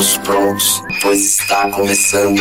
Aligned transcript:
Todos 0.00 0.16
prontos, 0.16 0.82
pois 1.02 1.20
está 1.20 1.68
começando. 1.68 2.40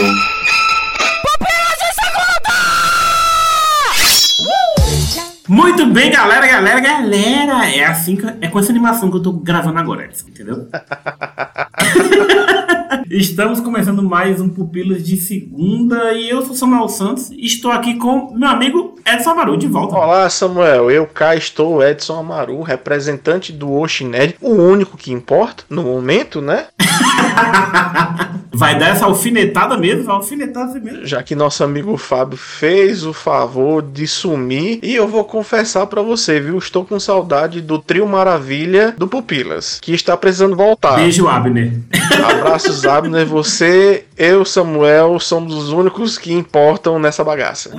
Muito 5.50 5.88
bem, 5.88 6.12
galera, 6.12 6.46
galera, 6.46 6.80
galera. 6.80 7.68
É 7.68 7.84
assim 7.84 8.16
que, 8.16 8.24
é 8.40 8.48
com 8.48 8.60
essa 8.60 8.72
animação 8.72 9.10
que 9.10 9.18
eu 9.18 9.24
tô 9.24 9.32
gravando 9.32 9.80
agora, 9.80 10.08
entendeu? 10.28 10.68
Estamos 13.10 13.60
começando 13.60 14.04
mais 14.04 14.40
um 14.40 14.48
Pupilas 14.48 15.04
de 15.04 15.18
Segunda 15.18 16.14
e 16.14 16.30
eu 16.30 16.46
sou 16.46 16.54
Samuel 16.54 16.88
Santos 16.88 17.32
e 17.32 17.48
estou 17.48 17.72
aqui 17.72 17.96
com 17.96 18.32
meu 18.38 18.48
amigo 18.48 18.94
Edson 19.04 19.32
Amaru 19.32 19.58
de 19.58 19.66
volta. 19.66 19.96
Olá, 19.96 20.30
Samuel. 20.30 20.92
Eu 20.92 21.08
cá 21.08 21.36
estou, 21.36 21.84
Edson 21.84 22.20
Amaru, 22.20 22.62
representante 22.62 23.52
do 23.52 23.74
Oxined, 23.74 24.36
o 24.40 24.52
único 24.52 24.98
que 24.98 25.12
importa 25.12 25.64
no 25.68 25.82
momento, 25.82 26.42
né? 26.42 26.68
Vai 28.52 28.78
dar 28.80 28.90
essa 28.90 29.06
alfinetada 29.06 29.78
mesmo? 29.78 30.04
Vai 30.04 30.16
alfinetar 30.16 30.68
mesmo. 30.82 31.06
Já 31.06 31.22
que 31.22 31.36
nosso 31.36 31.64
amigo 31.64 31.96
Fábio 31.98 32.38
fez 32.38 33.06
o 33.06 33.14
favor 33.14 33.82
de 33.82 34.08
sumir, 34.08 34.80
e 34.82 34.96
eu 34.96 35.08
vou 35.08 35.24
confessar 35.24 35.86
pra 35.86 36.02
você, 36.02 36.40
viu? 36.40 36.58
Estou 36.58 36.84
com 36.84 37.00
saudade 37.00 37.62
do 37.62 37.78
trio 37.80 38.08
Maravilha 38.08 38.94
do 38.98 39.08
Pupilas, 39.08 39.80
que 39.82 39.94
está 39.94 40.18
precisando 40.18 40.56
voltar. 40.56 40.96
Beijo, 40.96 41.28
Abner. 41.28 41.80
Abraços, 42.28 42.86
Abner. 42.86 43.26
Você, 43.28 44.06
eu, 44.18 44.44
Samuel, 44.44 45.20
somos 45.20 45.54
os 45.54 45.70
únicos 45.72 46.18
que 46.18 46.34
importam 46.34 46.98
nessa 46.98 47.24
bagaça. 47.24 47.72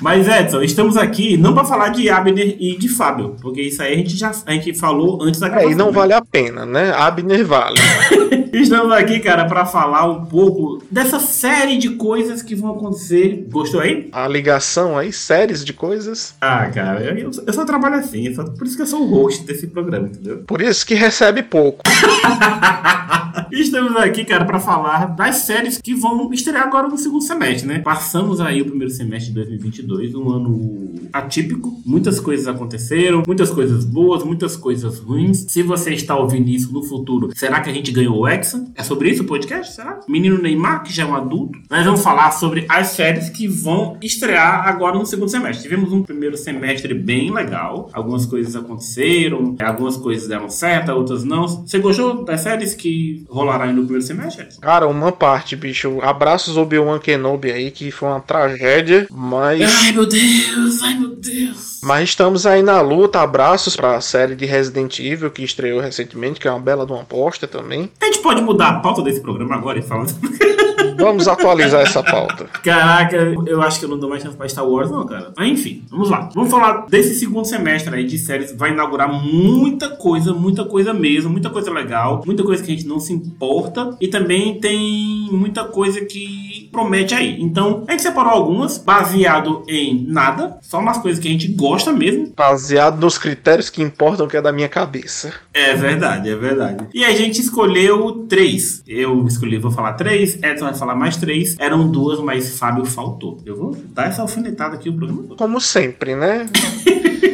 Mas 0.00 0.26
Edson, 0.26 0.62
estamos 0.62 0.96
aqui 0.96 1.36
não 1.36 1.52
para 1.54 1.62
falar 1.64 1.90
de 1.90 2.08
Abner 2.08 2.56
e 2.58 2.76
de 2.78 2.88
Fábio, 2.88 3.36
porque 3.42 3.60
isso 3.60 3.82
aí 3.82 3.92
a 3.92 3.96
gente 3.98 4.16
já 4.16 4.32
a 4.46 4.52
gente 4.52 4.72
falou 4.74 5.22
antes 5.22 5.38
da 5.38 5.46
É, 5.46 5.50
gravação. 5.50 5.72
e 5.72 5.74
não 5.74 5.86
né? 5.86 5.92
vale 5.92 6.12
a 6.14 6.22
pena, 6.22 6.64
né? 6.64 6.90
Abner 6.96 7.44
vale. 7.46 7.78
Estamos 8.60 8.92
aqui, 8.92 9.20
cara, 9.20 9.44
para 9.46 9.64
falar 9.64 10.04
um 10.10 10.24
pouco 10.24 10.82
dessa 10.90 11.18
série 11.18 11.78
de 11.78 11.90
coisas 11.90 12.42
que 12.42 12.54
vão 12.54 12.72
acontecer. 12.72 13.46
Gostou 13.50 13.80
aí? 13.80 14.08
A 14.12 14.28
ligação 14.28 14.96
aí, 14.98 15.12
séries 15.12 15.64
de 15.64 15.72
coisas. 15.72 16.34
Ah, 16.40 16.66
cara, 16.68 17.00
eu, 17.18 17.30
eu 17.46 17.52
só 17.52 17.64
trabalho 17.64 17.96
assim, 17.96 18.32
só- 18.34 18.44
por 18.44 18.66
isso 18.66 18.76
que 18.76 18.82
eu 18.82 18.86
sou 18.86 19.02
o 19.02 19.06
host 19.08 19.44
desse 19.44 19.66
programa, 19.66 20.08
entendeu? 20.08 20.38
Por 20.46 20.60
isso 20.60 20.86
que 20.86 20.94
recebe 20.94 21.42
pouco. 21.42 21.82
Estamos 23.52 23.96
aqui, 23.96 24.24
cara, 24.24 24.44
para 24.44 24.60
falar 24.60 25.06
das 25.06 25.36
séries 25.36 25.80
que 25.82 25.92
vão 25.92 26.32
estrear 26.32 26.62
agora 26.62 26.86
no 26.86 26.96
segundo 26.96 27.22
semestre, 27.22 27.66
né? 27.66 27.80
Passamos 27.80 28.40
aí 28.40 28.62
o 28.62 28.64
primeiro 28.64 28.92
semestre 28.92 29.32
de 29.32 29.34
2022, 29.34 30.14
um 30.14 30.30
ano 30.30 30.94
atípico. 31.12 31.80
Muitas 31.84 32.20
coisas 32.20 32.46
aconteceram, 32.46 33.22
muitas 33.26 33.50
coisas 33.50 33.84
boas, 33.84 34.22
muitas 34.22 34.56
coisas 34.56 35.00
ruins. 35.00 35.46
Se 35.48 35.62
você 35.62 35.92
está 35.92 36.16
ouvindo 36.16 36.48
isso 36.48 36.72
no 36.72 36.82
futuro, 36.82 37.30
será 37.34 37.60
que 37.60 37.68
a 37.68 37.72
gente 37.72 37.90
ganhou 37.90 38.18
o 38.18 38.28
Hexa? 38.28 38.70
É 38.76 38.84
sobre 38.84 39.10
isso 39.10 39.24
o 39.24 39.26
podcast? 39.26 39.74
Será? 39.74 39.98
Menino 40.08 40.40
Neymar, 40.40 40.84
que 40.84 40.92
já 40.92 41.02
é 41.02 41.06
um 41.06 41.16
adulto. 41.16 41.58
Nós 41.68 41.84
vamos 41.84 42.02
falar 42.02 42.30
sobre 42.30 42.66
as 42.68 42.88
séries 42.88 43.30
que 43.30 43.48
vão 43.48 43.96
estrear 44.00 44.68
agora 44.68 44.96
no 44.96 45.06
segundo 45.06 45.28
semestre. 45.28 45.62
Tivemos 45.62 45.92
um 45.92 46.02
primeiro 46.02 46.36
semestre 46.36 46.94
bem 46.94 47.32
legal. 47.32 47.90
Algumas 47.92 48.26
coisas 48.26 48.54
aconteceram, 48.54 49.56
algumas 49.60 49.96
coisas 49.96 50.28
deram 50.28 50.48
certo, 50.48 50.92
outras 50.92 51.24
não. 51.24 51.48
Você 51.48 51.78
gostou 51.80 52.24
das 52.24 52.42
séries 52.42 52.74
que 52.74 53.24
rolaram 53.40 53.64
aí 53.64 53.72
no 53.72 53.82
primeiro 53.82 54.02
semestre? 54.02 54.46
Cara, 54.60 54.86
uma 54.86 55.12
parte, 55.12 55.56
bicho. 55.56 55.98
Abraços 56.02 56.56
Obi-Wan 56.56 56.98
Kenobi 56.98 57.50
aí, 57.50 57.70
que 57.70 57.90
foi 57.90 58.08
uma 58.08 58.20
tragédia, 58.20 59.06
mas. 59.10 59.60
Ai, 59.82 59.92
meu 59.92 60.06
Deus, 60.06 60.82
ai, 60.82 60.94
meu 60.94 61.16
Deus. 61.16 61.80
Mas 61.82 62.10
estamos 62.10 62.46
aí 62.46 62.62
na 62.62 62.80
luta. 62.80 63.20
Abraços 63.20 63.76
pra 63.76 64.00
série 64.00 64.36
de 64.36 64.44
Resident 64.44 64.98
Evil 64.98 65.30
que 65.30 65.42
estreou 65.42 65.80
recentemente, 65.80 66.38
que 66.38 66.46
é 66.46 66.50
uma 66.50 66.60
bela 66.60 66.84
de 66.84 66.92
uma 66.92 67.02
aposta 67.02 67.46
também. 67.46 67.90
A 68.00 68.06
gente 68.06 68.20
pode 68.20 68.42
mudar 68.42 68.68
a 68.68 68.80
pauta 68.80 69.02
desse 69.02 69.20
programa 69.20 69.54
agora 69.54 69.78
e 69.78 69.82
falar. 69.82 70.06
Vamos 71.00 71.28
atualizar 71.28 71.82
essa 71.82 72.02
pauta. 72.02 72.44
Caraca, 72.62 73.16
eu 73.46 73.62
acho 73.62 73.78
que 73.78 73.84
eu 73.84 73.88
não 73.88 73.98
dou 73.98 74.08
mais 74.08 74.22
chance 74.22 74.36
pra 74.36 74.48
Star 74.48 74.66
Wars, 74.66 74.90
não, 74.90 75.04
cara. 75.06 75.32
Mas 75.36 75.50
enfim, 75.50 75.82
vamos 75.90 76.10
lá. 76.10 76.28
Vamos 76.34 76.50
falar 76.50 76.86
desse 76.88 77.14
segundo 77.14 77.44
semestre 77.44 77.94
aí 77.94 78.04
de 78.04 78.18
séries. 78.18 78.54
Vai 78.56 78.72
inaugurar 78.72 79.10
muita 79.10 79.88
coisa, 79.88 80.32
muita 80.32 80.64
coisa 80.64 80.92
mesmo, 80.92 81.30
muita 81.30 81.50
coisa 81.50 81.70
legal, 81.70 82.22
muita 82.26 82.42
coisa 82.42 82.62
que 82.62 82.70
a 82.70 82.74
gente 82.74 82.86
não 82.86 83.00
se 83.00 83.12
importa. 83.12 83.96
E 84.00 84.08
também 84.08 84.58
tem 84.60 85.28
muita 85.32 85.64
coisa 85.64 86.04
que 86.04 86.49
promete 86.70 87.14
aí. 87.14 87.40
Então, 87.40 87.84
a 87.88 87.92
gente 87.92 88.02
separou 88.02 88.32
algumas, 88.32 88.78
baseado 88.78 89.62
em 89.68 90.04
nada, 90.06 90.58
só 90.62 90.78
umas 90.78 90.98
coisas 90.98 91.20
que 91.20 91.28
a 91.28 91.30
gente 91.30 91.48
gosta 91.48 91.92
mesmo. 91.92 92.32
Baseado 92.36 93.00
nos 93.00 93.18
critérios 93.18 93.70
que 93.70 93.82
importam, 93.82 94.26
que 94.26 94.36
é 94.36 94.42
da 94.42 94.52
minha 94.52 94.68
cabeça. 94.68 95.32
É 95.52 95.74
verdade, 95.74 96.30
é 96.30 96.36
verdade. 96.36 96.86
E 96.94 97.04
a 97.04 97.14
gente 97.14 97.40
escolheu 97.40 98.26
três. 98.28 98.82
Eu 98.86 99.26
escolhi, 99.26 99.58
vou 99.58 99.70
falar 99.70 99.94
três, 99.94 100.40
Edson 100.42 100.64
vai 100.64 100.74
falar 100.74 100.94
mais 100.94 101.16
três. 101.16 101.56
Eram 101.58 101.90
duas, 101.90 102.20
mas 102.20 102.58
Fábio 102.58 102.84
faltou. 102.84 103.38
Eu 103.44 103.56
vou 103.56 103.76
dar 103.94 104.08
essa 104.08 104.22
alfinetada 104.22 104.74
aqui 104.74 104.88
o 104.88 104.92
programa 104.94 105.22
todo. 105.22 105.36
Como 105.36 105.60
sempre, 105.60 106.14
né? 106.14 106.46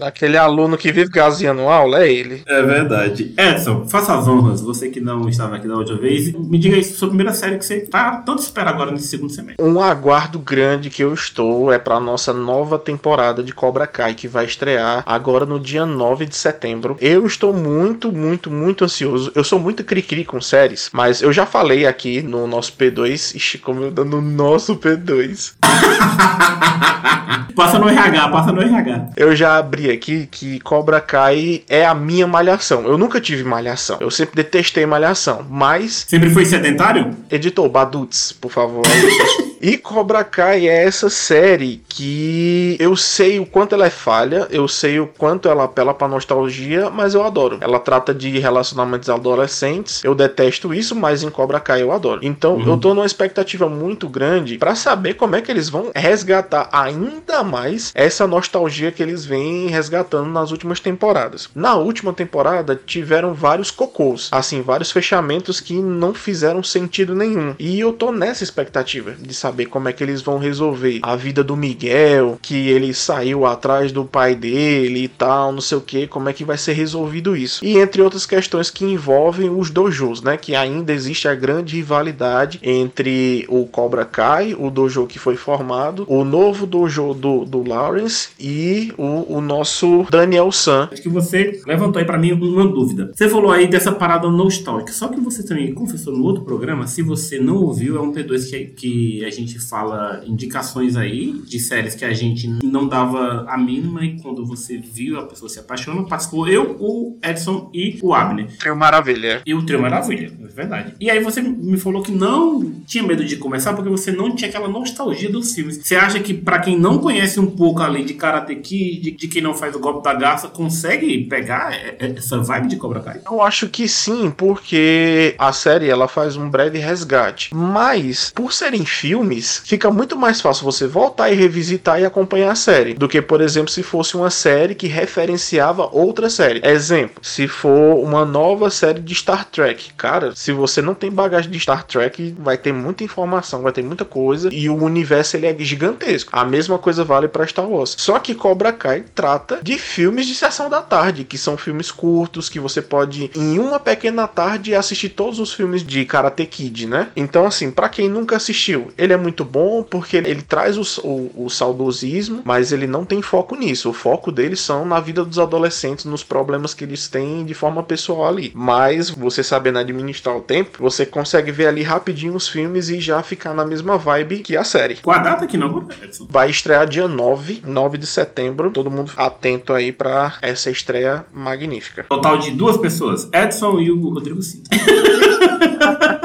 Aquele 0.00 0.36
aluno 0.36 0.76
que 0.76 0.92
vive 0.92 1.10
gaseando 1.10 1.62
aula 1.62 2.02
é 2.02 2.12
ele. 2.12 2.42
É 2.46 2.62
verdade. 2.62 3.34
Edson, 3.36 3.86
faça 3.86 4.16
as 4.16 4.26
honras. 4.26 4.60
Você 4.60 4.88
que 4.88 5.00
não 5.00 5.28
estava 5.28 5.56
aqui 5.56 5.68
da 5.68 5.74
outra 5.74 5.96
vez, 5.96 6.32
me 6.32 6.58
diga 6.58 6.76
aí 6.76 6.84
sua 6.84 7.08
primeira 7.08 7.32
série 7.32 7.58
que 7.58 7.64
você 7.64 7.80
tá 7.80 8.22
tanto 8.24 8.42
espera 8.42 8.70
agora 8.70 8.90
nesse 8.90 9.08
segundo 9.08 9.32
semestre. 9.32 9.64
Um 9.64 9.80
aguardo 9.80 10.38
grande 10.38 10.90
que 10.90 11.02
eu 11.02 11.12
estou 11.12 11.72
é 11.72 11.78
para 11.78 12.00
nossa 12.00 12.32
nova 12.32 12.78
temporada 12.78 13.42
de 13.42 13.52
Cobra 13.52 13.86
Kai, 13.86 14.14
que 14.14 14.28
vai 14.28 14.44
estrear 14.44 15.02
agora 15.06 15.44
no 15.44 15.58
dia 15.58 15.84
9 15.84 16.26
de 16.26 16.36
setembro. 16.36 16.96
Eu 17.00 17.26
estou 17.26 17.52
muito, 17.52 18.12
muito, 18.12 18.50
muito 18.50 18.84
ansioso. 18.84 19.32
Eu 19.34 19.44
sou 19.44 19.58
muito 19.58 19.84
cri-cri 19.84 20.24
com 20.24 20.40
séries, 20.40 20.90
mas 20.92 21.22
eu 21.22 21.32
já 21.32 21.46
falei 21.46 21.86
aqui 21.86 22.22
no 22.22 22.46
nosso 22.46 22.72
P2, 22.72 23.34
ixi, 23.34 23.58
como 23.58 23.82
eu 23.82 23.90
dando 23.90 24.20
no 24.20 24.20
nosso 24.20 24.76
P2. 24.76 25.54
passa 27.54 27.78
no 27.78 27.88
RH, 27.88 28.28
passa 28.28 28.52
no 28.52 28.62
RH. 28.62 29.10
Eu 29.16 29.36
já 29.36 29.58
abri 29.58 29.89
aqui 29.90 30.28
que 30.30 30.60
Cobra 30.60 31.00
Kai 31.00 31.62
é 31.68 31.84
a 31.84 31.94
minha 31.94 32.26
malhação. 32.26 32.84
Eu 32.86 32.96
nunca 32.96 33.20
tive 33.20 33.44
malhação. 33.44 33.98
Eu 34.00 34.10
sempre 34.10 34.36
detestei 34.36 34.86
malhação, 34.86 35.46
mas 35.48 36.04
Sempre 36.08 36.30
foi 36.30 36.44
sedentário? 36.44 37.16
Editor, 37.30 37.68
Baduts, 37.68 38.32
por 38.32 38.50
favor. 38.50 38.82
e 39.60 39.76
Cobra 39.76 40.24
Kai 40.24 40.68
é 40.68 40.84
essa 40.84 41.10
série 41.10 41.82
que 41.88 42.76
eu 42.80 42.96
sei 42.96 43.38
o 43.38 43.44
quanto 43.44 43.74
ela 43.74 43.86
é 43.86 43.90
falha, 43.90 44.46
eu 44.50 44.66
sei 44.66 44.98
o 44.98 45.06
quanto 45.06 45.48
ela 45.48 45.64
apela 45.64 45.92
pra 45.92 46.08
nostalgia, 46.08 46.88
mas 46.88 47.12
eu 47.14 47.22
adoro. 47.22 47.58
Ela 47.60 47.78
trata 47.78 48.14
de 48.14 48.38
relacionamentos 48.38 49.10
adolescentes, 49.10 50.02
eu 50.02 50.14
detesto 50.14 50.72
isso, 50.72 50.94
mas 50.96 51.22
em 51.22 51.30
Cobra 51.30 51.60
Kai 51.60 51.82
eu 51.82 51.92
adoro. 51.92 52.20
Então 52.22 52.54
Uhum. 52.54 52.68
eu 52.68 52.76
tô 52.78 52.94
numa 52.94 53.04
expectativa 53.06 53.68
muito 53.68 54.08
grande 54.08 54.56
pra 54.56 54.74
saber 54.74 55.14
como 55.14 55.36
é 55.36 55.42
que 55.42 55.50
eles 55.50 55.68
vão 55.68 55.90
resgatar 55.94 56.68
ainda 56.72 57.42
mais 57.44 57.92
essa 57.94 58.26
nostalgia 58.26 58.90
que 58.90 59.02
eles 59.02 59.24
vêm 59.24 59.66
resgatando 59.68 60.30
nas 60.30 60.50
últimas 60.50 60.80
temporadas. 60.80 61.48
Na 61.54 61.74
última 61.74 62.12
temporada 62.12 62.80
tiveram 62.86 63.34
vários 63.34 63.70
cocôs, 63.70 64.28
assim, 64.32 64.62
vários 64.62 64.90
fechamentos 64.90 65.60
que 65.60 65.74
não 65.74 66.14
fizeram 66.14 66.62
sentido 66.62 67.14
nenhum. 67.14 67.54
E 67.58 67.78
eu 67.78 67.92
tô 67.92 68.10
nessa 68.10 68.42
expectativa 68.42 69.12
de 69.12 69.34
saber 69.34 69.49
como 69.66 69.88
é 69.88 69.92
que 69.92 70.02
eles 70.02 70.22
vão 70.22 70.38
resolver 70.38 71.00
a 71.02 71.16
vida 71.16 71.42
do 71.42 71.56
Miguel, 71.56 72.38
que 72.40 72.68
ele 72.68 72.92
saiu 72.94 73.46
atrás 73.46 73.92
do 73.92 74.04
pai 74.04 74.34
dele 74.34 75.04
e 75.04 75.08
tal, 75.08 75.52
não 75.52 75.60
sei 75.60 75.78
o 75.78 75.80
que, 75.80 76.06
como 76.06 76.28
é 76.28 76.32
que 76.32 76.44
vai 76.44 76.58
ser 76.58 76.72
resolvido 76.72 77.36
isso. 77.36 77.64
E 77.64 77.78
entre 77.78 78.02
outras 78.02 78.26
questões 78.26 78.70
que 78.70 78.84
envolvem 78.84 79.50
os 79.50 79.70
dojos, 79.70 80.22
né, 80.22 80.36
que 80.36 80.54
ainda 80.54 80.92
existe 80.92 81.28
a 81.28 81.34
grande 81.34 81.76
rivalidade 81.76 82.58
entre 82.62 83.46
o 83.48 83.66
Cobra 83.66 84.04
Kai, 84.04 84.54
o 84.58 84.70
dojo 84.70 85.06
que 85.06 85.18
foi 85.18 85.36
formado, 85.36 86.04
o 86.08 86.24
novo 86.24 86.66
dojo 86.66 87.14
do, 87.14 87.44
do 87.44 87.66
Lawrence 87.66 88.28
e 88.38 88.92
o, 88.96 89.36
o 89.36 89.40
nosso 89.40 90.06
Daniel 90.10 90.50
San. 90.52 90.88
Acho 90.92 91.02
que 91.02 91.08
você 91.08 91.60
levantou 91.66 91.98
aí 91.98 92.04
pra 92.04 92.18
mim 92.18 92.32
uma 92.32 92.66
dúvida. 92.66 93.10
Você 93.14 93.28
falou 93.28 93.50
aí 93.50 93.66
dessa 93.66 93.92
parada 93.92 94.28
nostálgica, 94.28 94.92
só 94.92 95.08
que 95.08 95.20
você 95.20 95.42
também 95.42 95.72
confessou 95.72 96.12
no 96.12 96.24
outro 96.24 96.44
programa, 96.44 96.86
se 96.86 97.02
você 97.02 97.38
não 97.38 97.56
ouviu, 97.56 97.96
é 97.96 98.00
um 98.00 98.12
P2 98.12 98.48
que, 98.48 98.64
que 98.66 99.24
a 99.24 99.30
gente 99.30 99.39
fala 99.58 100.22
indicações 100.26 100.96
aí 100.96 101.32
de 101.46 101.58
séries 101.58 101.94
que 101.94 102.04
a 102.04 102.12
gente 102.12 102.48
não 102.62 102.88
dava 102.88 103.46
a 103.48 103.56
mínima 103.56 104.04
e 104.04 104.20
quando 104.20 104.44
você 104.44 104.78
viu, 104.78 105.18
a 105.18 105.26
pessoa 105.26 105.48
se 105.48 105.58
apaixona. 105.58 106.06
Participou 106.06 106.48
eu, 106.48 106.76
o 106.78 107.18
Edson 107.22 107.70
e 107.72 107.98
o 108.02 108.14
Abner. 108.14 108.56
Trio 108.58 108.76
Maravilha. 108.76 109.42
E 109.44 109.54
o 109.54 109.64
Trio 109.64 109.80
Maravilha, 109.80 110.32
é 110.42 110.46
verdade. 110.46 110.94
E 111.00 111.10
aí 111.10 111.22
você 111.22 111.40
me 111.40 111.78
falou 111.78 112.02
que 112.02 112.12
não 112.12 112.72
tinha 112.86 113.04
medo 113.04 113.24
de 113.24 113.36
começar 113.36 113.72
porque 113.74 113.88
você 113.88 114.12
não 114.12 114.34
tinha 114.34 114.48
aquela 114.48 114.68
nostalgia 114.68 115.30
dos 115.30 115.54
filmes. 115.54 115.78
Você 115.82 115.96
acha 115.96 116.20
que 116.20 116.34
pra 116.34 116.58
quem 116.58 116.78
não 116.78 116.98
conhece 116.98 117.38
um 117.38 117.46
pouco 117.46 117.82
ali 117.82 118.04
de 118.04 118.14
Karate 118.14 118.56
Kid, 118.56 119.00
de, 119.00 119.10
de 119.12 119.28
quem 119.28 119.42
não 119.42 119.54
faz 119.54 119.74
o 119.74 119.78
golpe 119.78 120.02
da 120.02 120.14
garça, 120.14 120.48
consegue 120.48 121.24
pegar 121.24 121.72
essa 121.98 122.38
vibe 122.38 122.68
de 122.68 122.76
Cobra 122.76 123.00
Kai? 123.00 123.20
Eu 123.26 123.42
acho 123.42 123.68
que 123.68 123.88
sim, 123.88 124.30
porque 124.30 125.34
a 125.38 125.52
série 125.52 125.88
ela 125.88 126.08
faz 126.08 126.36
um 126.36 126.48
breve 126.48 126.78
resgate. 126.78 127.54
Mas, 127.54 128.32
por 128.34 128.52
serem 128.52 128.84
filmes, 128.84 129.29
filmes, 129.30 129.62
fica 129.64 129.90
muito 129.90 130.16
mais 130.16 130.40
fácil 130.40 130.64
você 130.64 130.86
voltar 130.86 131.30
e 131.30 131.34
revisitar 131.34 132.00
e 132.00 132.04
acompanhar 132.04 132.50
a 132.50 132.54
série 132.54 132.94
do 132.94 133.08
que, 133.08 133.22
por 133.22 133.40
exemplo, 133.40 133.70
se 133.70 133.82
fosse 133.82 134.16
uma 134.16 134.30
série 134.30 134.74
que 134.74 134.86
referenciava 134.86 135.88
outra 135.92 136.28
série. 136.28 136.60
Exemplo, 136.64 137.22
se 137.22 137.46
for 137.46 137.96
uma 138.02 138.24
nova 138.24 138.70
série 138.70 139.00
de 139.00 139.14
Star 139.14 139.44
Trek, 139.44 139.92
cara, 139.94 140.34
se 140.34 140.52
você 140.52 140.82
não 140.82 140.94
tem 140.94 141.10
bagagem 141.10 141.50
de 141.50 141.60
Star 141.60 141.84
Trek, 141.84 142.34
vai 142.38 142.58
ter 142.58 142.72
muita 142.72 143.04
informação, 143.04 143.62
vai 143.62 143.72
ter 143.72 143.82
muita 143.82 144.04
coisa 144.04 144.50
e 144.52 144.68
o 144.68 144.82
universo 144.82 145.36
ele 145.36 145.46
é 145.46 145.56
gigantesco. 145.58 146.30
A 146.32 146.44
mesma 146.44 146.78
coisa 146.78 147.04
vale 147.04 147.28
para 147.28 147.46
Star 147.46 147.68
Wars. 147.68 147.94
Só 147.98 148.18
que 148.18 148.34
Cobra 148.34 148.72
Kai 148.72 149.04
trata 149.14 149.60
de 149.62 149.78
filmes 149.78 150.26
de 150.26 150.34
sessão 150.34 150.68
da 150.68 150.82
tarde, 150.82 151.24
que 151.24 151.38
são 151.38 151.56
filmes 151.56 151.90
curtos 151.90 152.48
que 152.48 152.58
você 152.58 152.82
pode 152.82 153.30
em 153.34 153.58
uma 153.58 153.78
pequena 153.78 154.26
tarde 154.26 154.74
assistir 154.74 155.10
todos 155.10 155.38
os 155.38 155.52
filmes 155.52 155.84
de 155.84 156.04
Karate 156.04 156.46
Kid, 156.46 156.86
né? 156.86 157.08
Então 157.14 157.46
assim, 157.46 157.70
para 157.70 157.88
quem 157.88 158.08
nunca 158.08 158.36
assistiu, 158.36 158.90
ele 158.96 159.12
é 159.12 159.19
muito 159.20 159.44
bom 159.44 159.82
porque 159.82 160.16
ele 160.16 160.42
traz 160.42 160.76
o, 160.76 161.06
o, 161.06 161.44
o 161.44 161.50
saudosismo, 161.50 162.42
mas 162.44 162.72
ele 162.72 162.86
não 162.86 163.04
tem 163.04 163.22
foco 163.22 163.54
nisso. 163.56 163.90
O 163.90 163.92
foco 163.92 164.32
deles 164.32 164.60
são 164.60 164.84
na 164.84 165.00
vida 165.00 165.24
dos 165.24 165.38
adolescentes, 165.38 166.04
nos 166.04 166.24
problemas 166.24 166.74
que 166.74 166.84
eles 166.84 167.08
têm 167.08 167.44
de 167.44 167.54
forma 167.54 167.82
pessoal 167.82 168.28
ali. 168.28 168.52
Mas 168.54 169.10
você 169.10 169.42
sabendo 169.42 169.78
administrar 169.78 170.36
o 170.36 170.40
tempo, 170.40 170.78
você 170.78 171.04
consegue 171.04 171.52
ver 171.52 171.66
ali 171.66 171.82
rapidinho 171.82 172.34
os 172.34 172.48
filmes 172.48 172.88
e 172.88 173.00
já 173.00 173.22
ficar 173.22 173.54
na 173.54 173.64
mesma 173.64 173.96
vibe 173.96 174.40
que 174.40 174.56
a 174.56 174.64
série. 174.64 174.96
Com 174.96 175.10
a 175.10 175.18
data 175.18 175.46
que 175.46 175.56
não 175.56 175.86
Edson? 176.02 176.26
Vai 176.28 176.50
estrear 176.50 176.86
dia 176.86 177.06
9, 177.06 177.62
9 177.66 177.98
de 177.98 178.06
setembro. 178.06 178.70
Todo 178.70 178.90
mundo 178.90 179.12
atento 179.16 179.72
aí 179.72 179.92
para 179.92 180.34
essa 180.42 180.70
estreia 180.70 181.24
magnífica. 181.32 182.04
Total 182.08 182.38
de 182.38 182.50
duas 182.50 182.76
pessoas, 182.76 183.28
Edson 183.32 183.80
e 183.80 183.90
o 183.90 184.08
Rodrigo 184.08 184.42
Cinto. 184.42 184.70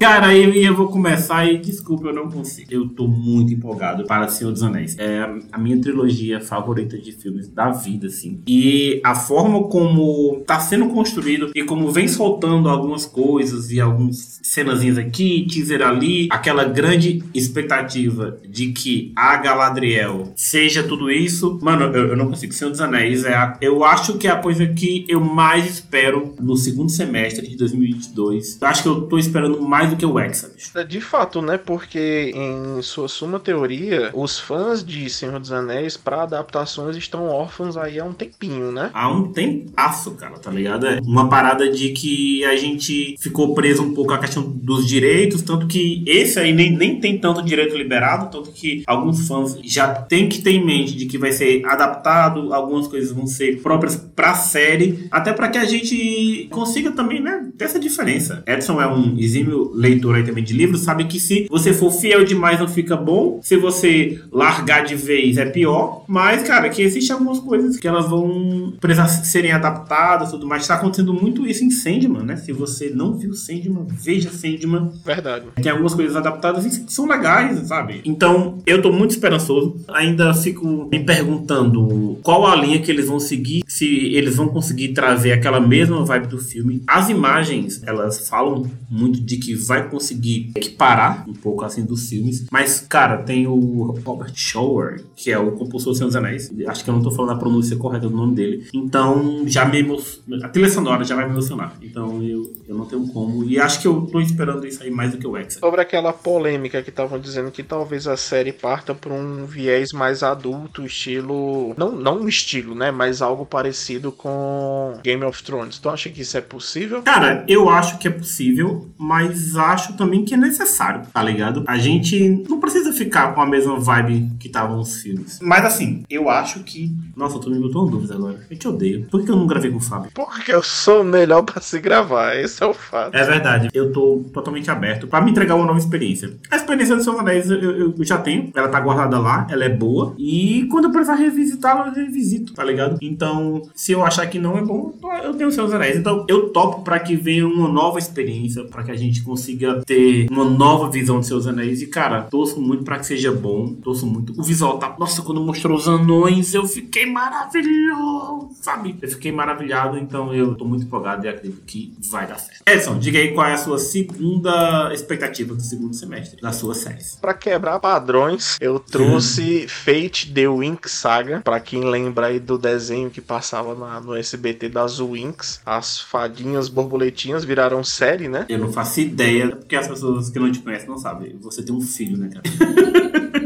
Cara, 0.00 0.28
aí 0.28 0.64
eu 0.64 0.74
vou 0.74 0.88
começar 0.88 1.44
e 1.44 1.58
desculpa, 1.58 2.08
eu 2.08 2.14
não 2.14 2.30
consigo. 2.30 2.72
Eu 2.72 2.88
tô 2.88 3.06
muito 3.06 3.52
empolgado 3.52 4.06
para 4.06 4.28
Senhor 4.28 4.50
dos 4.50 4.62
Anéis. 4.62 4.96
É 4.98 5.28
a 5.52 5.58
minha 5.58 5.78
trilogia 5.78 6.40
favorita 6.40 6.96
de 6.96 7.12
filmes 7.12 7.48
da 7.48 7.68
vida, 7.68 8.06
assim. 8.06 8.40
E 8.48 8.98
a 9.04 9.14
forma 9.14 9.64
como 9.64 10.42
tá 10.46 10.58
sendo 10.58 10.88
construído 10.88 11.50
e 11.54 11.62
como 11.64 11.90
vem 11.90 12.08
soltando 12.08 12.70
algumas 12.70 13.04
coisas 13.04 13.70
e 13.70 13.78
algumas 13.78 14.40
cenazinhas 14.42 14.96
aqui, 14.96 15.46
teaser 15.46 15.82
ali, 15.82 16.28
aquela 16.30 16.64
grande 16.64 17.22
expectativa 17.34 18.38
de 18.48 18.72
que 18.72 19.12
a 19.14 19.36
Galadriel 19.36 20.32
seja 20.34 20.82
tudo 20.82 21.10
isso. 21.10 21.58
Mano, 21.60 21.94
eu, 21.94 22.08
eu 22.08 22.16
não 22.16 22.28
consigo. 22.28 22.54
Senhor 22.54 22.70
dos 22.70 22.80
Anéis 22.80 23.26
é 23.26 23.34
a, 23.34 23.58
eu 23.60 23.84
acho 23.84 24.16
que 24.16 24.26
é 24.26 24.30
a 24.30 24.36
coisa 24.36 24.66
que 24.66 25.04
eu 25.06 25.20
mais 25.20 25.66
espero 25.66 26.34
no 26.40 26.56
segundo 26.56 26.90
semestre 26.90 27.46
de 27.46 27.54
2022. 27.58 28.58
Eu 28.62 28.66
acho 28.66 28.82
que 28.82 28.88
eu 28.88 29.02
tô 29.02 29.18
esperando 29.18 29.60
mais 29.60 29.89
do 29.90 29.96
que 29.96 30.06
o 30.06 30.18
Hexa, 30.18 30.48
bicho. 30.54 30.78
É, 30.78 30.84
de 30.84 31.00
fato, 31.00 31.42
né? 31.42 31.58
Porque 31.58 32.32
em 32.34 32.80
sua 32.82 33.08
suma 33.08 33.38
teoria, 33.38 34.10
os 34.14 34.38
fãs 34.38 34.84
de 34.84 35.08
Senhor 35.10 35.38
dos 35.38 35.52
Anéis 35.52 35.96
para 35.96 36.22
adaptações 36.22 36.96
estão 36.96 37.26
órfãos 37.26 37.76
aí 37.76 37.98
há 37.98 38.04
um 38.04 38.12
tempinho, 38.12 38.72
né? 38.72 38.90
Há 38.92 39.10
um 39.10 39.32
tempasso, 39.32 40.12
cara, 40.12 40.38
tá 40.38 40.50
ligado? 40.50 40.86
É 40.86 41.00
uma 41.02 41.28
parada 41.28 41.70
de 41.70 41.90
que 41.90 42.44
a 42.44 42.56
gente 42.56 43.16
ficou 43.18 43.54
preso 43.54 43.82
um 43.82 43.94
pouco 43.94 44.12
à 44.12 44.18
questão 44.18 44.42
dos 44.42 44.86
direitos, 44.86 45.42
tanto 45.42 45.66
que 45.66 46.02
esse 46.06 46.38
aí 46.38 46.52
nem, 46.52 46.76
nem 46.76 47.00
tem 47.00 47.18
tanto 47.18 47.42
direito 47.42 47.76
liberado, 47.76 48.30
tanto 48.30 48.52
que 48.52 48.82
alguns 48.86 49.26
fãs 49.26 49.58
já 49.62 49.88
tem 49.88 50.28
que 50.28 50.40
ter 50.42 50.52
em 50.52 50.64
mente 50.64 50.96
de 50.96 51.06
que 51.06 51.18
vai 51.18 51.32
ser 51.32 51.64
adaptado, 51.66 52.52
algumas 52.52 52.86
coisas 52.88 53.12
vão 53.12 53.26
ser 53.26 53.60
próprias 53.62 53.96
pra 53.96 54.34
série, 54.34 55.08
até 55.10 55.32
para 55.32 55.48
que 55.48 55.58
a 55.58 55.64
gente 55.64 56.48
consiga 56.50 56.92
também, 56.92 57.20
né, 57.20 57.48
ter 57.56 57.64
essa 57.64 57.78
diferença. 57.78 58.42
Edson 58.46 58.80
é 58.80 58.86
um 58.86 59.18
exímio 59.18 59.72
leitor 59.80 60.16
aí 60.16 60.24
também 60.24 60.44
de 60.44 60.52
livros, 60.52 60.82
sabe 60.82 61.04
que 61.04 61.18
se 61.18 61.46
você 61.50 61.72
for 61.72 61.90
fiel 61.90 62.24
demais 62.24 62.60
não 62.60 62.68
fica 62.68 62.96
bom, 62.96 63.40
se 63.42 63.56
você 63.56 64.20
largar 64.30 64.84
de 64.84 64.94
vez 64.94 65.38
é 65.38 65.46
pior, 65.46 66.04
mas, 66.06 66.42
cara, 66.42 66.68
que 66.68 66.82
existem 66.82 67.14
algumas 67.14 67.38
coisas 67.38 67.78
que 67.78 67.88
elas 67.88 68.08
vão 68.08 68.74
precisar 68.80 69.08
serem 69.08 69.52
adaptadas 69.52 70.28
e 70.28 70.32
tudo 70.32 70.46
mais. 70.46 70.62
Está 70.62 70.74
acontecendo 70.74 71.14
muito 71.14 71.46
isso 71.46 71.64
em 71.64 71.70
Sandman, 71.70 72.22
né? 72.22 72.36
Se 72.36 72.52
você 72.52 72.90
não 72.90 73.16
viu 73.16 73.32
Sandman, 73.32 73.86
veja 73.88 74.30
Sandman. 74.30 74.90
Verdade. 75.04 75.46
Tem 75.60 75.72
algumas 75.72 75.94
coisas 75.94 76.16
adaptadas 76.16 76.66
e 76.66 76.84
que 76.84 76.92
são 76.92 77.06
legais, 77.06 77.66
sabe? 77.68 78.00
Então, 78.04 78.58
eu 78.66 78.82
tô 78.82 78.92
muito 78.92 79.12
esperançoso. 79.12 79.76
Ainda 79.88 80.34
fico 80.34 80.88
me 80.90 81.00
perguntando 81.00 82.18
qual 82.22 82.46
a 82.46 82.56
linha 82.56 82.80
que 82.80 82.90
eles 82.90 83.06
vão 83.06 83.20
seguir, 83.20 83.62
se 83.66 83.86
eles 83.86 84.36
vão 84.36 84.48
conseguir 84.48 84.88
trazer 84.88 85.32
aquela 85.32 85.60
mesma 85.60 86.04
vibe 86.04 86.26
do 86.26 86.38
filme. 86.38 86.82
As 86.86 87.08
imagens, 87.08 87.82
elas 87.86 88.28
falam 88.28 88.70
muito 88.90 89.20
de 89.20 89.36
que 89.36 89.54
vai 89.70 89.88
conseguir 89.88 90.50
equiparar 90.56 91.24
um 91.28 91.32
pouco 91.32 91.64
assim 91.64 91.84
dos 91.84 92.08
filmes. 92.08 92.46
Mas, 92.50 92.80
cara, 92.80 93.18
tem 93.18 93.46
o 93.46 93.92
Robert 94.04 94.32
Shower, 94.34 95.04
que 95.14 95.30
é 95.30 95.38
o 95.38 95.52
compositor 95.52 95.92
do 95.92 95.96
Senhor 95.96 96.08
dos 96.08 96.16
Anéis. 96.16 96.52
Acho 96.66 96.82
que 96.82 96.90
eu 96.90 96.94
não 96.94 97.02
tô 97.02 97.12
falando 97.12 97.34
a 97.34 97.38
pronúncia 97.38 97.76
correta 97.76 98.08
do 98.08 98.16
nome 98.16 98.34
dele. 98.34 98.66
Então, 98.74 99.44
já 99.46 99.64
me 99.64 99.78
emo... 99.78 99.96
A 100.42 100.48
trilha 100.48 100.68
sonora 100.68 101.04
já 101.04 101.14
vai 101.14 101.24
me 101.26 101.30
emocionar. 101.30 101.76
Então, 101.80 102.20
eu, 102.20 102.52
eu 102.66 102.76
não 102.76 102.84
tenho 102.84 103.06
como. 103.12 103.44
E 103.44 103.60
acho 103.60 103.80
que 103.80 103.86
eu 103.86 104.08
tô 104.10 104.20
esperando 104.20 104.66
isso 104.66 104.82
aí 104.82 104.90
mais 104.90 105.12
do 105.12 105.18
que 105.18 105.26
o 105.26 105.36
X. 105.36 105.54
Sobre 105.54 105.80
aquela 105.80 106.12
polêmica 106.12 106.82
que 106.82 106.90
estavam 106.90 107.20
dizendo 107.20 107.52
que 107.52 107.62
talvez 107.62 108.08
a 108.08 108.16
série 108.16 108.52
parta 108.52 108.92
por 108.92 109.12
um 109.12 109.46
viés 109.46 109.92
mais 109.92 110.24
adulto, 110.24 110.84
estilo. 110.84 111.74
Não, 111.76 111.92
não 111.92 112.22
um 112.22 112.28
estilo, 112.28 112.74
né? 112.74 112.90
Mas 112.90 113.22
algo 113.22 113.46
parecido 113.46 114.10
com 114.10 114.98
Game 115.04 115.24
of 115.24 115.42
Thrones. 115.44 115.78
Tu 115.78 115.88
acha 115.88 116.10
que 116.10 116.22
isso 116.22 116.36
é 116.36 116.40
possível? 116.40 117.02
Cara, 117.02 117.44
eu 117.46 117.68
acho 117.68 117.98
que 117.98 118.08
é 118.08 118.10
possível, 118.10 118.88
mas 118.98 119.56
acho 119.60 119.94
também 119.94 120.24
que 120.24 120.34
é 120.34 120.36
necessário, 120.36 121.02
tá 121.12 121.22
ligado? 121.22 121.64
A 121.66 121.78
gente 121.78 122.44
não 122.48 122.60
precisa 122.60 122.92
ficar 122.92 123.34
com 123.34 123.40
a 123.40 123.46
mesma 123.46 123.78
vibe 123.78 124.30
que 124.38 124.46
estavam 124.46 124.78
os 124.78 125.00
filmes. 125.02 125.38
Mas 125.42 125.64
assim, 125.64 126.02
eu 126.08 126.28
acho 126.28 126.60
que. 126.60 126.94
Nossa, 127.16 127.36
eu 127.36 127.40
tô 127.40 127.50
me 127.50 127.58
botando 127.58 127.90
dúvidas 127.90 128.16
agora. 128.16 128.40
Eu 128.50 128.56
te 128.56 128.68
odeio. 128.68 129.06
Por 129.10 129.24
que 129.24 129.30
eu 129.30 129.36
não 129.36 129.46
gravei 129.46 129.70
com 129.70 129.78
o 129.78 129.80
Fábio? 129.80 130.10
Porque 130.14 130.52
eu 130.52 130.62
sou 130.62 131.04
melhor 131.04 131.42
pra 131.42 131.60
se 131.60 131.78
gravar, 131.78 132.36
esse 132.36 132.62
é 132.62 132.66
o 132.66 132.74
fato. 132.74 133.14
É 133.14 133.24
verdade. 133.24 133.68
Eu 133.72 133.92
tô 133.92 134.24
totalmente 134.32 134.70
aberto 134.70 135.06
pra 135.06 135.20
me 135.20 135.30
entregar 135.30 135.54
uma 135.54 135.66
nova 135.66 135.78
experiência. 135.78 136.36
A 136.50 136.56
experiência 136.56 136.96
do 136.96 137.02
Senhor 137.02 137.14
dos 137.14 137.22
Anéis 137.22 137.50
eu, 137.50 137.60
eu, 137.60 137.94
eu 137.96 138.04
já 138.04 138.18
tenho. 138.18 138.50
Ela 138.54 138.68
tá 138.68 138.80
guardada 138.80 139.18
lá, 139.18 139.46
ela 139.50 139.64
é 139.64 139.68
boa. 139.68 140.14
E 140.18 140.66
quando 140.70 140.86
eu 140.86 140.92
precisar 140.92 141.14
revisitá-la, 141.14 141.88
eu 141.88 141.92
revisito, 141.92 142.54
tá 142.54 142.64
ligado? 142.64 142.98
Então, 143.00 143.62
se 143.74 143.92
eu 143.92 144.04
achar 144.04 144.26
que 144.26 144.38
não 144.38 144.56
é 144.56 144.62
bom, 144.62 144.94
eu 145.24 145.34
tenho 145.34 145.48
o 145.48 145.52
Senhor 145.52 145.66
dos 145.66 145.74
Anéis. 145.74 145.96
Então, 145.96 146.24
eu 146.28 146.50
topo 146.50 146.82
pra 146.82 146.98
que 146.98 147.16
venha 147.16 147.46
uma 147.46 147.68
nova 147.68 147.98
experiência, 147.98 148.64
pra 148.64 148.82
que 148.82 148.90
a 148.90 148.96
gente 148.96 149.22
consiga 149.22 149.49
ter 149.84 150.26
uma 150.30 150.44
nova 150.44 150.90
visão 150.90 151.20
de 151.20 151.26
Seus 151.26 151.46
Anéis. 151.46 151.82
E, 151.82 151.86
cara, 151.86 152.22
torço 152.22 152.60
muito 152.60 152.84
pra 152.84 152.98
que 152.98 153.06
seja 153.06 153.32
bom. 153.32 153.74
Torço 153.74 154.06
muito. 154.06 154.38
O 154.38 154.42
visual 154.42 154.78
tá. 154.78 154.94
Nossa, 154.98 155.22
quando 155.22 155.40
mostrou 155.40 155.76
os 155.76 155.88
anões, 155.88 156.54
eu 156.54 156.66
fiquei 156.66 157.06
maravilhoso, 157.06 158.50
sabe? 158.60 158.96
Eu 159.00 159.08
fiquei 159.08 159.32
maravilhado, 159.32 159.98
então 159.98 160.34
eu 160.34 160.54
tô 160.54 160.64
muito 160.64 160.84
empolgado 160.84 161.24
e 161.24 161.28
acredito 161.28 161.62
que 161.66 161.94
vai 162.10 162.26
dar 162.26 162.38
certo. 162.38 162.62
Edson, 162.66 162.98
diga 162.98 163.18
aí 163.18 163.32
qual 163.32 163.46
é 163.46 163.54
a 163.54 163.58
sua 163.58 163.78
segunda 163.78 164.92
expectativa 164.92 165.54
do 165.54 165.62
segundo 165.62 165.94
semestre 165.94 166.40
das 166.40 166.56
suas 166.56 166.78
séries. 166.78 167.18
Pra 167.20 167.34
quebrar 167.34 167.78
padrões, 167.80 168.56
eu 168.60 168.78
trouxe 168.78 169.66
Fate 169.68 170.32
The 170.32 170.48
Winx 170.48 170.90
Saga. 170.92 171.40
Pra 171.42 171.60
quem 171.60 171.84
lembra 171.84 172.26
aí 172.26 172.38
do 172.38 172.58
desenho 172.58 173.10
que 173.10 173.20
passava 173.20 173.74
na- 173.74 174.00
no 174.00 174.14
SBT 174.14 174.68
das 174.68 174.98
Winx, 175.00 175.60
as 175.64 176.00
fadinhas 176.00 176.68
borboletinhas 176.68 177.44
viraram 177.44 177.82
série, 177.84 178.28
né? 178.28 178.46
Eu 178.48 178.58
não 178.58 178.72
faço 178.72 179.00
ideia, 179.00 179.29
porque 179.56 179.76
as 179.76 179.88
pessoas 179.88 180.30
que 180.30 180.38
não 180.38 180.50
te 180.50 180.60
conhecem 180.60 180.88
não 180.88 180.98
sabem. 180.98 181.36
Você 181.40 181.62
tem 181.62 181.74
um 181.74 181.80
filho, 181.80 182.16
né, 182.16 182.28
cara? 182.28 182.42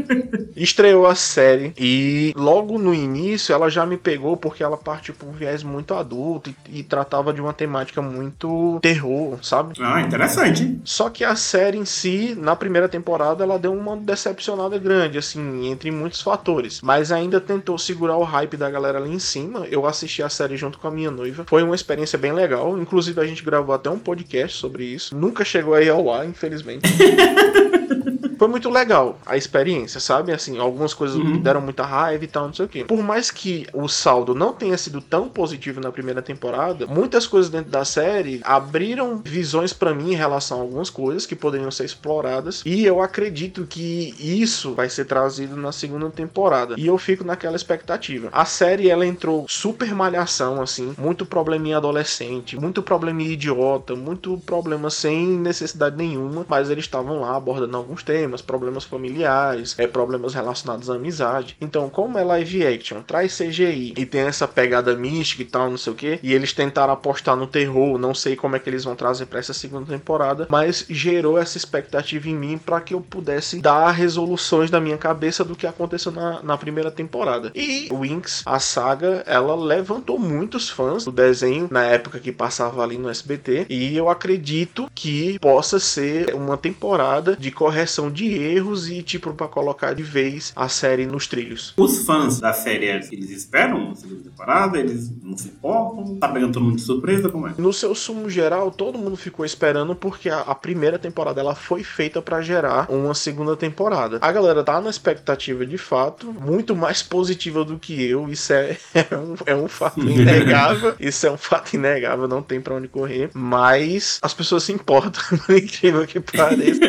Estreou 0.55 1.05
a 1.05 1.15
série 1.15 1.73
e 1.77 2.33
logo 2.35 2.77
no 2.77 2.93
início 2.93 3.53
ela 3.53 3.69
já 3.69 3.85
me 3.85 3.97
pegou 3.97 4.37
porque 4.37 4.63
ela 4.63 4.77
parte 4.77 5.11
por 5.11 5.27
um 5.27 5.31
viés 5.31 5.63
muito 5.63 5.93
adulto 5.93 6.49
e, 6.49 6.79
e 6.79 6.83
tratava 6.83 7.33
de 7.33 7.41
uma 7.41 7.53
temática 7.53 8.01
muito 8.01 8.79
terror, 8.81 9.37
sabe? 9.41 9.73
Ah, 9.79 10.01
interessante. 10.01 10.79
Só 10.83 11.09
que 11.09 11.23
a 11.23 11.35
série 11.35 11.77
em 11.77 11.85
si, 11.85 12.35
na 12.37 12.55
primeira 12.55 12.87
temporada, 12.87 13.43
ela 13.43 13.59
deu 13.59 13.73
uma 13.73 13.97
decepcionada 13.97 14.77
grande, 14.77 15.17
assim, 15.17 15.67
entre 15.67 15.91
muitos 15.91 16.21
fatores. 16.21 16.81
Mas 16.81 17.11
ainda 17.11 17.41
tentou 17.41 17.77
segurar 17.77 18.17
o 18.17 18.23
hype 18.23 18.57
da 18.57 18.69
galera 18.69 18.97
ali 18.97 19.13
em 19.13 19.19
cima. 19.19 19.65
Eu 19.69 19.85
assisti 19.85 20.23
a 20.23 20.29
série 20.29 20.57
junto 20.57 20.79
com 20.79 20.87
a 20.87 20.91
minha 20.91 21.11
noiva. 21.11 21.43
Foi 21.47 21.63
uma 21.63 21.75
experiência 21.75 22.17
bem 22.17 22.31
legal. 22.31 22.77
Inclusive, 22.77 23.19
a 23.19 23.25
gente 23.25 23.43
gravou 23.43 23.73
até 23.75 23.89
um 23.89 23.99
podcast 23.99 24.57
sobre 24.57 24.85
isso. 24.85 25.15
Nunca 25.15 25.43
chegou 25.43 25.73
aí 25.73 25.89
ao 25.89 26.11
ar, 26.11 26.25
infelizmente. 26.25 26.87
Foi 28.37 28.47
muito 28.47 28.69
legal 28.69 29.17
a 29.25 29.37
experiência, 29.37 29.99
sabe? 29.99 30.31
Assim, 30.31 30.57
algumas 30.57 30.93
coisas 30.93 31.15
Uhum. 31.17 31.39
deram 31.41 31.61
muita 31.61 31.83
raiva 31.85 32.23
e 32.23 32.27
tal, 32.27 32.47
não 32.47 32.53
sei 32.53 32.65
o 32.65 32.69
quê. 32.69 32.83
Por 32.83 33.01
mais 33.03 33.31
que 33.31 33.65
o 33.73 33.87
saldo 33.87 34.33
não 34.35 34.53
tenha 34.53 34.77
sido 34.77 35.01
tão 35.01 35.29
positivo 35.29 35.79
na 35.79 35.91
primeira 35.91 36.21
temporada, 36.21 36.85
muitas 36.87 37.25
coisas 37.27 37.49
dentro 37.49 37.71
da 37.71 37.85
série 37.85 38.41
abriram 38.43 39.21
visões 39.23 39.73
pra 39.73 39.93
mim 39.93 40.11
em 40.11 40.15
relação 40.15 40.57
a 40.59 40.61
algumas 40.61 40.89
coisas 40.89 41.25
que 41.25 41.35
poderiam 41.35 41.71
ser 41.71 41.85
exploradas. 41.85 42.61
E 42.65 42.85
eu 42.85 43.01
acredito 43.01 43.65
que 43.65 44.13
isso 44.19 44.73
vai 44.73 44.89
ser 44.89 45.05
trazido 45.05 45.55
na 45.55 45.71
segunda 45.71 46.09
temporada. 46.09 46.75
E 46.77 46.87
eu 46.87 46.97
fico 46.97 47.23
naquela 47.23 47.55
expectativa. 47.55 48.29
A 48.31 48.45
série 48.45 48.89
ela 48.89 49.05
entrou 49.05 49.45
super 49.47 49.93
malhação, 49.93 50.61
assim, 50.61 50.93
muito 50.97 51.25
probleminha 51.25 51.77
adolescente, 51.77 52.57
muito 52.59 52.81
probleminha 52.81 53.31
idiota, 53.31 53.95
muito 53.95 54.37
problema 54.45 54.89
sem 54.89 55.27
necessidade 55.27 55.95
nenhuma, 55.97 56.45
mas 56.47 56.69
eles 56.69 56.85
estavam 56.85 57.21
lá 57.21 57.35
abordando 57.35 57.77
alguns 57.77 58.03
temas 58.03 58.24
problemas, 58.25 58.41
problemas 58.41 58.83
familiares, 58.83 59.75
é, 59.77 59.87
problemas 59.87 60.33
relacionados 60.33 60.89
à 60.89 60.95
amizade. 60.95 61.55
Então, 61.61 61.89
como 61.89 62.17
é 62.17 62.23
live 62.23 62.65
action, 62.65 63.01
traz 63.01 63.37
CGI 63.37 63.93
e 63.95 64.05
tem 64.05 64.21
essa 64.21 64.47
pegada 64.47 64.95
mística 64.95 65.43
e 65.43 65.45
tal, 65.45 65.69
não 65.69 65.77
sei 65.77 65.93
o 65.93 65.95
que, 65.95 66.19
e 66.23 66.33
eles 66.33 66.53
tentaram 66.53 66.93
apostar 66.93 67.35
no 67.35 67.47
terror, 67.47 67.97
não 67.97 68.13
sei 68.13 68.35
como 68.35 68.55
é 68.55 68.59
que 68.59 68.69
eles 68.69 68.83
vão 68.83 68.95
trazer 68.95 69.25
para 69.27 69.39
essa 69.39 69.53
segunda 69.53 69.85
temporada, 69.85 70.47
mas 70.49 70.85
gerou 70.89 71.37
essa 71.37 71.57
expectativa 71.57 72.29
em 72.29 72.35
mim 72.35 72.57
para 72.57 72.81
que 72.81 72.93
eu 72.93 73.01
pudesse 73.01 73.59
dar 73.59 73.91
resoluções 73.91 74.71
da 74.71 74.79
minha 74.79 74.97
cabeça 74.97 75.43
do 75.43 75.55
que 75.55 75.67
aconteceu 75.67 76.11
na, 76.11 76.41
na 76.41 76.57
primeira 76.57 76.89
temporada. 76.89 77.51
E 77.53 77.89
Winx, 77.91 78.43
a 78.45 78.59
saga, 78.59 79.23
ela 79.25 79.55
levantou 79.55 80.17
muitos 80.17 80.69
fãs 80.69 81.05
do 81.05 81.11
desenho 81.11 81.67
na 81.69 81.83
época 81.83 82.19
que 82.19 82.31
passava 82.31 82.81
ali 82.81 82.97
no 82.97 83.09
SBT, 83.09 83.67
e 83.69 83.95
eu 83.95 84.09
acredito 84.09 84.89
que 84.95 85.37
possa 85.39 85.79
ser 85.79 86.33
uma 86.33 86.57
temporada 86.57 87.35
de 87.35 87.51
correção 87.51 88.09
de 88.15 88.33
erros 88.33 88.89
e 88.89 89.03
tipo 89.03 89.33
para 89.33 89.47
colocar 89.47 89.93
de 89.93 90.03
vez 90.03 90.53
a 90.55 90.69
série 90.69 91.05
nos 91.05 91.27
trilhos. 91.27 91.73
Os 91.77 92.05
fãs 92.05 92.39
da 92.39 92.53
série, 92.53 92.85
eles 92.85 93.29
esperam 93.29 93.91
a 93.91 93.95
segunda 93.95 94.23
temporada, 94.23 94.79
eles 94.79 95.11
não 95.21 95.37
se 95.37 95.49
importam, 95.49 96.15
tá 96.17 96.29
pegando 96.29 96.53
todo 96.53 96.63
mundo 96.63 96.77
de 96.77 96.81
surpresa, 96.81 97.29
como 97.29 97.47
é? 97.47 97.53
No 97.57 97.73
seu 97.73 97.93
sumo 97.93 98.29
geral, 98.29 98.71
todo 98.71 98.97
mundo 98.97 99.17
ficou 99.17 99.45
esperando 99.45 99.95
porque 99.95 100.29
a, 100.29 100.41
a 100.41 100.55
primeira 100.55 100.97
temporada 100.97 101.41
ela 101.41 101.55
foi 101.55 101.83
feita 101.83 102.21
para 102.21 102.41
gerar 102.41 102.89
uma 102.89 103.13
segunda 103.13 103.55
temporada. 103.55 104.17
A 104.21 104.31
galera 104.31 104.63
tá 104.63 104.79
na 104.79 104.89
expectativa 104.89 105.65
de 105.65 105.77
fato, 105.77 106.33
muito 106.33 106.75
mais 106.75 107.03
positiva 107.03 107.63
do 107.65 107.77
que 107.77 108.03
eu, 108.03 108.29
isso 108.29 108.53
é, 108.53 108.77
é, 108.93 109.17
um, 109.17 109.35
é 109.45 109.55
um 109.55 109.67
fato 109.67 109.99
inegável, 110.07 110.95
isso 110.99 111.27
é 111.27 111.31
um 111.31 111.37
fato 111.37 111.73
inegável, 111.73 112.27
não 112.27 112.41
tem 112.41 112.61
para 112.61 112.75
onde 112.75 112.87
correr, 112.87 113.29
mas 113.33 114.19
as 114.21 114.33
pessoas 114.33 114.63
se 114.63 114.71
importam, 114.71 115.21
por 115.45 115.55
incrível 115.55 116.05
que 116.07 116.19
pareça. 116.19 116.79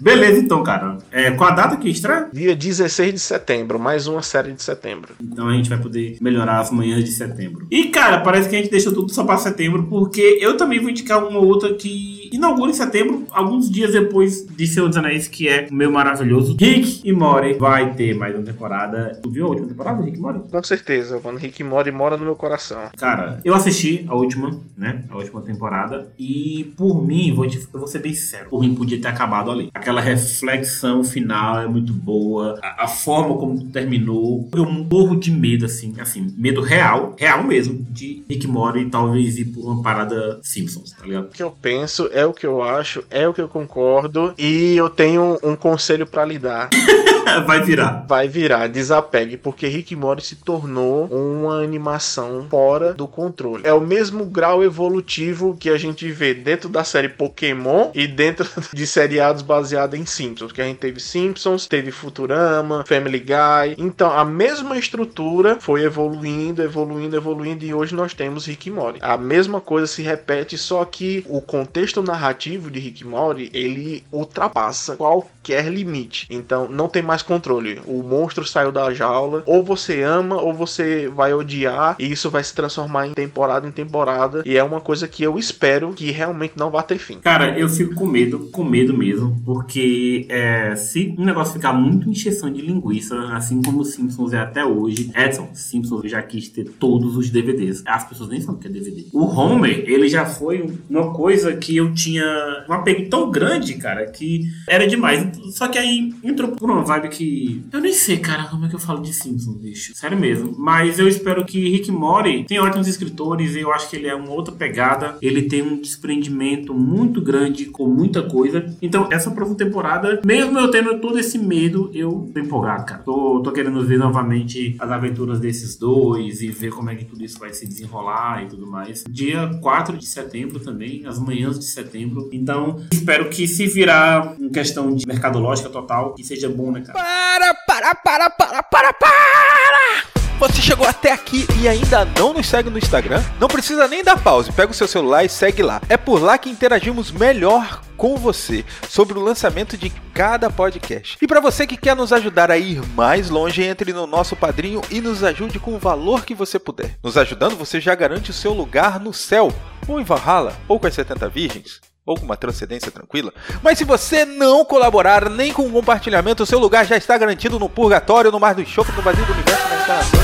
Beleza, 0.00 0.40
então, 0.60 0.62
cara. 0.62 0.98
É, 1.10 1.30
qual 1.32 1.50
a 1.50 1.54
data 1.54 1.76
que 1.76 1.88
estreia? 1.88 2.28
Dia 2.32 2.54
16 2.54 3.14
de 3.14 3.20
setembro, 3.20 3.78
mais 3.78 4.06
uma 4.06 4.22
série 4.22 4.52
de 4.52 4.62
setembro. 4.62 5.14
Então 5.20 5.48
a 5.48 5.52
gente 5.52 5.68
vai 5.68 5.78
poder 5.78 6.16
melhorar 6.20 6.60
as 6.60 6.70
manhãs 6.70 7.04
de 7.04 7.10
setembro. 7.10 7.66
E, 7.70 7.84
cara, 7.84 8.20
parece 8.20 8.48
que 8.48 8.56
a 8.56 8.58
gente 8.58 8.70
deixou 8.70 8.92
tudo 8.92 9.12
só 9.12 9.24
pra 9.24 9.36
setembro, 9.38 9.84
porque 9.84 10.38
eu 10.40 10.56
também 10.56 10.78
vou 10.78 10.90
indicar 10.90 11.24
uma 11.24 11.40
outra 11.40 11.74
que 11.74 12.19
inaugura 12.32 12.70
em 12.70 12.74
setembro, 12.74 13.26
alguns 13.30 13.70
dias 13.70 13.92
depois 13.92 14.46
de 14.46 14.66
Senhor 14.66 14.88
dos 14.88 14.96
Anéis, 14.96 15.28
que 15.28 15.48
é 15.48 15.66
o 15.70 15.74
meu 15.74 15.90
maravilhoso 15.90 16.56
Rick 16.58 17.00
e 17.04 17.12
Morty. 17.12 17.54
Vai 17.54 17.94
ter 17.94 18.14
mais 18.14 18.34
uma 18.34 18.44
temporada. 18.44 19.18
Tu 19.22 19.30
viu 19.30 19.46
a 19.46 19.48
última 19.48 19.68
temporada, 19.68 20.02
Rick 20.02 20.18
e 20.18 20.20
Morty? 20.20 20.50
Com 20.50 20.62
certeza, 20.62 21.20
quando 21.20 21.38
Rick 21.38 21.62
Mori 21.64 21.90
mora 21.90 22.16
no 22.16 22.24
meu 22.24 22.36
coração. 22.36 22.90
Cara, 22.96 23.40
eu 23.44 23.54
assisti 23.54 24.04
a 24.08 24.14
última, 24.14 24.58
né? 24.76 25.04
A 25.10 25.16
última 25.16 25.40
temporada. 25.42 26.12
E 26.18 26.72
por 26.76 27.04
mim, 27.04 27.34
vou, 27.34 27.46
te, 27.46 27.58
eu 27.58 27.78
vou 27.78 27.88
ser 27.88 28.00
bem 28.00 28.14
sincero, 28.14 28.50
por 28.50 28.60
mim 28.60 28.74
podia 28.74 29.00
ter 29.00 29.08
acabado 29.08 29.50
ali. 29.50 29.70
Aquela 29.74 30.00
reflexão 30.00 31.02
final 31.04 31.60
é 31.60 31.66
muito 31.66 31.92
boa. 31.92 32.58
A, 32.62 32.84
a 32.84 32.88
forma 32.88 33.36
como 33.36 33.66
terminou. 33.66 34.48
Eu 34.54 34.66
morro 34.66 35.16
de 35.16 35.30
medo, 35.30 35.66
assim, 35.66 35.94
assim, 36.00 36.34
medo 36.36 36.60
real, 36.60 37.14
real 37.18 37.42
mesmo, 37.44 37.84
de 37.90 38.24
Rick 38.28 38.46
Mori 38.46 38.88
talvez 38.90 39.38
ir 39.38 39.46
por 39.46 39.64
uma 39.64 39.82
parada 39.82 40.40
Simpsons, 40.42 40.92
tá 40.92 41.04
ligado? 41.04 41.26
O 41.26 41.28
que 41.28 41.42
eu 41.42 41.50
penso 41.50 42.08
é 42.12 42.19
o 42.24 42.32
que 42.32 42.46
eu 42.46 42.62
acho, 42.62 43.04
é 43.10 43.26
o 43.26 43.34
que 43.34 43.40
eu 43.40 43.48
concordo 43.48 44.34
e 44.38 44.76
eu 44.76 44.88
tenho 44.88 45.38
um 45.42 45.56
conselho 45.56 46.06
para 46.06 46.24
lhe 46.24 46.38
dar. 46.38 46.68
Vai 47.46 47.62
virar. 47.62 48.04
Vai 48.06 48.28
virar, 48.28 48.68
desapegue, 48.68 49.36
porque 49.36 49.66
Rick 49.66 49.94
Mori 49.94 50.22
se 50.22 50.36
tornou 50.36 51.06
uma 51.06 51.62
animação 51.62 52.46
fora 52.48 52.92
do 52.92 53.06
controle. 53.06 53.62
É 53.64 53.72
o 53.72 53.80
mesmo 53.80 54.24
grau 54.24 54.62
evolutivo 54.62 55.56
que 55.56 55.70
a 55.70 55.78
gente 55.78 56.10
vê 56.10 56.34
dentro 56.34 56.68
da 56.68 56.84
série 56.84 57.08
Pokémon 57.08 57.90
e 57.94 58.06
dentro 58.06 58.48
de 58.72 58.86
seriados 58.86 59.42
baseados 59.42 59.98
em 59.98 60.06
Simpsons, 60.06 60.52
que 60.52 60.60
a 60.60 60.64
gente 60.64 60.78
teve 60.78 61.00
Simpsons, 61.00 61.66
teve 61.66 61.90
Futurama, 61.90 62.84
Family 62.86 63.18
Guy. 63.18 63.76
Então, 63.78 64.10
a 64.10 64.24
mesma 64.24 64.78
estrutura 64.78 65.58
foi 65.60 65.82
evoluindo, 65.82 66.62
evoluindo, 66.62 67.16
evoluindo 67.16 67.64
e 67.64 67.74
hoje 67.74 67.94
nós 67.94 68.14
temos 68.14 68.46
Rick 68.46 68.68
e 68.68 68.72
Morty. 68.72 68.98
A 69.02 69.16
mesma 69.16 69.60
coisa 69.60 69.86
se 69.86 70.02
repete, 70.02 70.56
só 70.56 70.84
que 70.84 71.24
o 71.28 71.40
contexto 71.40 72.02
narrativo 72.02 72.70
de 72.70 72.78
Rick 72.78 73.02
e 73.02 73.06
Morty, 73.06 73.50
ele 73.52 74.04
ultrapassa 74.12 74.96
qualquer 74.96 75.66
limite. 75.66 76.26
Então, 76.30 76.68
não 76.68 76.88
tem 76.88 77.02
mais 77.02 77.19
controle. 77.24 77.80
O 77.86 78.02
monstro 78.02 78.46
saiu 78.46 78.72
da 78.72 78.92
jaula, 78.92 79.42
ou 79.46 79.62
você 79.62 80.02
ama 80.02 80.40
ou 80.40 80.52
você 80.52 81.08
vai 81.08 81.32
odiar 81.32 81.96
e 81.98 82.10
isso 82.10 82.30
vai 82.30 82.42
se 82.42 82.54
transformar 82.54 83.06
em 83.06 83.12
temporada 83.12 83.66
em 83.66 83.70
temporada 83.70 84.42
e 84.44 84.56
é 84.56 84.62
uma 84.62 84.80
coisa 84.80 85.06
que 85.08 85.22
eu 85.22 85.38
espero 85.38 85.92
que 85.92 86.10
realmente 86.10 86.54
não 86.56 86.70
vá 86.70 86.82
ter 86.82 86.98
fim. 86.98 87.18
Cara, 87.20 87.58
eu 87.58 87.68
fico 87.68 87.94
com 87.94 88.06
medo, 88.06 88.50
com 88.52 88.64
medo 88.64 88.96
mesmo, 88.96 89.40
porque 89.44 90.26
é, 90.28 90.74
se 90.76 91.14
um 91.18 91.24
negócio 91.24 91.54
ficar 91.54 91.72
muito 91.72 92.08
encheção 92.08 92.52
de 92.52 92.60
linguiça, 92.60 93.16
assim 93.32 93.62
como 93.62 93.80
os 93.80 93.92
Simpsons 93.94 94.32
é 94.32 94.38
até 94.38 94.64
hoje, 94.64 95.10
Edson, 95.14 95.48
Simpsons 95.54 96.10
já 96.10 96.22
quis 96.22 96.48
ter 96.48 96.64
todos 96.78 97.16
os 97.16 97.30
DVDs. 97.30 97.82
As 97.86 98.08
pessoas 98.08 98.28
nem 98.28 98.40
sabem 98.40 98.56
o 98.56 98.58
que 98.58 98.68
é 98.68 98.70
DVD. 98.70 99.06
O 99.12 99.24
Homer, 99.24 99.84
ele 99.86 100.08
já 100.08 100.26
foi 100.26 100.68
uma 100.88 101.12
coisa 101.12 101.56
que 101.56 101.76
eu 101.76 101.92
tinha 101.94 102.24
um 102.68 102.72
apego 102.72 103.08
tão 103.08 103.30
grande, 103.30 103.74
cara, 103.74 104.06
que 104.06 104.50
era 104.66 104.86
demais. 104.86 105.26
Só 105.52 105.68
que 105.68 105.78
aí 105.78 106.12
entrou 106.22 106.52
por 106.52 106.70
uma 106.70 106.82
vibe 107.00 107.08
que. 107.08 107.64
Eu 107.72 107.80
nem 107.80 107.92
sei, 107.92 108.18
cara, 108.18 108.44
como 108.44 108.66
é 108.66 108.68
que 108.68 108.74
eu 108.74 108.78
falo 108.78 109.00
de 109.00 109.12
Simpsons, 109.12 109.56
bicho. 109.56 109.94
Sério 109.94 110.18
mesmo. 110.18 110.54
Mas 110.58 110.98
eu 110.98 111.08
espero 111.08 111.44
que 111.44 111.68
Rick 111.68 111.90
Mori 111.90 112.44
tem 112.44 112.58
ótimos 112.58 112.86
escritores, 112.86 113.56
eu 113.56 113.72
acho 113.72 113.88
que 113.88 113.96
ele 113.96 114.08
é 114.08 114.14
uma 114.14 114.30
outra 114.30 114.54
pegada. 114.54 115.16
Ele 115.22 115.42
tem 115.42 115.62
um 115.62 115.80
desprendimento 115.80 116.74
muito 116.74 117.20
grande 117.20 117.66
com 117.66 117.86
muita 117.86 118.22
coisa. 118.22 118.74
Então, 118.82 119.08
essa 119.10 119.30
próxima 119.30 119.56
temporada, 119.56 120.20
mesmo 120.24 120.58
eu 120.58 120.70
tendo 120.70 120.98
todo 121.00 121.18
esse 121.18 121.38
medo, 121.38 121.90
eu 121.94 122.30
tô 122.32 122.40
empolgado, 122.40 122.84
cara. 122.84 123.02
Tô, 123.02 123.40
tô 123.42 123.52
querendo 123.52 123.84
ver 123.84 123.98
novamente 123.98 124.76
as 124.78 124.90
aventuras 124.90 125.40
desses 125.40 125.76
dois 125.76 126.42
e 126.42 126.48
ver 126.48 126.70
como 126.70 126.90
é 126.90 126.94
que 126.94 127.04
tudo 127.04 127.24
isso 127.24 127.38
vai 127.38 127.52
se 127.52 127.66
desenrolar 127.66 128.44
e 128.44 128.48
tudo 128.48 128.66
mais. 128.66 129.04
Dia 129.08 129.58
4 129.60 129.96
de 129.96 130.06
setembro 130.06 130.60
também, 130.60 131.06
as 131.06 131.18
manhãs 131.18 131.58
de 131.58 131.64
setembro. 131.64 132.28
Então, 132.32 132.80
espero 132.92 133.28
que 133.30 133.46
se 133.46 133.66
virar 133.66 134.34
em 134.38 134.48
questão 134.48 134.94
de 134.94 135.06
mercadológica 135.06 135.68
total, 135.68 136.14
que 136.14 136.24
seja 136.24 136.48
bom, 136.48 136.70
né, 136.70 136.82
Para, 136.92 137.54
para, 137.54 137.94
para, 137.94 138.30
para, 138.30 138.62
para, 138.62 138.92
para! 138.92 140.20
Você 140.40 140.62
chegou 140.62 140.86
até 140.86 141.12
aqui 141.12 141.46
e 141.60 141.68
ainda 141.68 142.04
não 142.04 142.32
nos 142.32 142.48
segue 142.48 142.70
no 142.70 142.78
Instagram? 142.78 143.22
Não 143.38 143.46
precisa 143.46 143.86
nem 143.86 144.02
dar 144.02 144.18
pause, 144.18 144.50
pega 144.50 144.72
o 144.72 144.74
seu 144.74 144.88
celular 144.88 145.22
e 145.22 145.28
segue 145.28 145.62
lá. 145.62 145.82
É 145.88 145.98
por 145.98 146.20
lá 146.20 146.38
que 146.38 146.48
interagimos 146.48 147.12
melhor 147.12 147.82
com 147.96 148.16
você 148.16 148.64
sobre 148.88 149.18
o 149.18 149.22
lançamento 149.22 149.76
de 149.76 149.90
cada 150.14 150.48
podcast. 150.48 151.18
E 151.20 151.26
para 151.26 151.40
você 151.40 151.66
que 151.66 151.76
quer 151.76 151.94
nos 151.94 152.12
ajudar 152.12 152.50
a 152.50 152.56
ir 152.56 152.80
mais 152.94 153.28
longe, 153.28 153.62
entre 153.62 153.92
no 153.92 154.06
nosso 154.06 154.34
padrinho 154.34 154.80
e 154.90 155.00
nos 155.00 155.22
ajude 155.22 155.58
com 155.58 155.74
o 155.74 155.78
valor 155.78 156.24
que 156.24 156.34
você 156.34 156.58
puder. 156.58 156.96
Nos 157.04 157.18
ajudando, 157.18 157.56
você 157.56 157.78
já 157.78 157.94
garante 157.94 158.30
o 158.30 158.34
seu 158.34 158.54
lugar 158.54 158.98
no 158.98 159.12
céu, 159.12 159.52
ou 159.86 160.00
em 160.00 160.04
Valhalla, 160.04 160.56
ou 160.66 160.80
com 160.80 160.86
as 160.86 160.94
70 160.94 161.28
virgens 161.28 161.89
ou 162.04 162.16
com 162.16 162.24
uma 162.24 162.36
transcendência 162.36 162.90
tranquila. 162.90 163.32
Mas 163.62 163.78
se 163.78 163.84
você 163.84 164.24
não 164.24 164.64
colaborar 164.64 165.28
nem 165.28 165.52
com 165.52 165.62
um 165.62 165.70
compartilhamento, 165.70 166.42
o 166.42 166.46
seu 166.46 166.58
lugar 166.58 166.86
já 166.86 166.96
está 166.96 167.16
garantido 167.16 167.58
no 167.58 167.68
purgatório, 167.68 168.32
no 168.32 168.40
mar 168.40 168.54
do 168.54 168.64
choque, 168.64 168.92
no 168.92 169.02
vazio 169.02 169.24
do 169.24 169.32
universo, 169.32 169.68
na 169.68 169.76
instalação, 169.76 170.20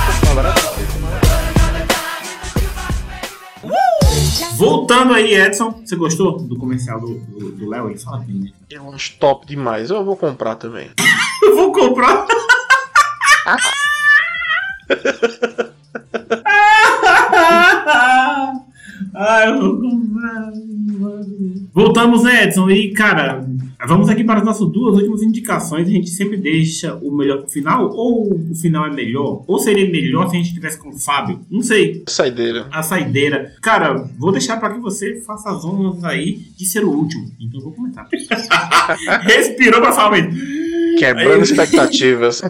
Voltando 4.56 5.12
aí, 5.12 5.34
Edson, 5.34 5.82
você 5.84 5.96
gostou 5.96 6.38
do 6.38 6.56
comercial 6.56 6.98
do 6.98 7.68
Léo? 7.68 7.90
Ele 7.90 7.98
fala 7.98 8.20
bem, 8.20 8.36
né? 8.36 8.50
É 8.70 8.80
um 8.80 8.96
top 9.18 9.46
demais. 9.46 9.90
Eu 9.90 10.02
vou 10.02 10.16
comprar 10.16 10.54
também. 10.54 10.90
Eu 11.42 11.56
vou 11.56 11.72
comprar. 11.72 12.26
Ai, 19.16 19.48
eu. 19.48 19.80
Voltamos, 21.72 22.22
né, 22.22 22.44
Edson? 22.44 22.70
E, 22.70 22.92
cara, 22.92 23.46
vamos 23.86 24.08
aqui 24.08 24.24
para 24.24 24.38
as 24.38 24.44
nossas 24.44 24.68
duas 24.70 24.94
últimas 24.94 25.22
indicações. 25.22 25.88
A 25.88 25.90
gente 25.90 26.10
sempre 26.10 26.36
deixa 26.36 26.94
o 26.94 27.10
melhor 27.14 27.38
pro 27.38 27.50
final, 27.50 27.90
ou 27.90 28.32
o 28.32 28.54
final 28.54 28.86
é 28.86 28.90
melhor? 28.90 29.44
Ou 29.46 29.58
seria 29.58 29.90
melhor 29.90 30.28
se 30.28 30.36
a 30.36 30.38
gente 30.38 30.54
tivesse 30.54 30.78
com 30.78 30.90
o 30.90 30.98
Fábio? 30.98 31.40
Não 31.50 31.62
sei. 31.62 32.04
Saideira. 32.08 32.66
A 32.70 32.82
saideira. 32.82 33.54
Cara, 33.62 34.08
vou 34.18 34.32
deixar 34.32 34.58
para 34.58 34.74
que 34.74 34.80
você 34.80 35.20
faça 35.20 35.50
as 35.50 35.64
honras 35.64 36.04
aí 36.04 36.34
de 36.56 36.64
ser 36.64 36.84
o 36.84 36.90
último. 36.90 37.30
Então 37.40 37.60
eu 37.60 37.64
vou 37.64 37.72
comentar. 37.72 38.08
Respirou 39.22 39.80
pra 39.80 39.92
falar 39.92 40.12
mesmo. 40.12 40.66
Quebrando 40.98 41.42
expectativas. 41.42 42.42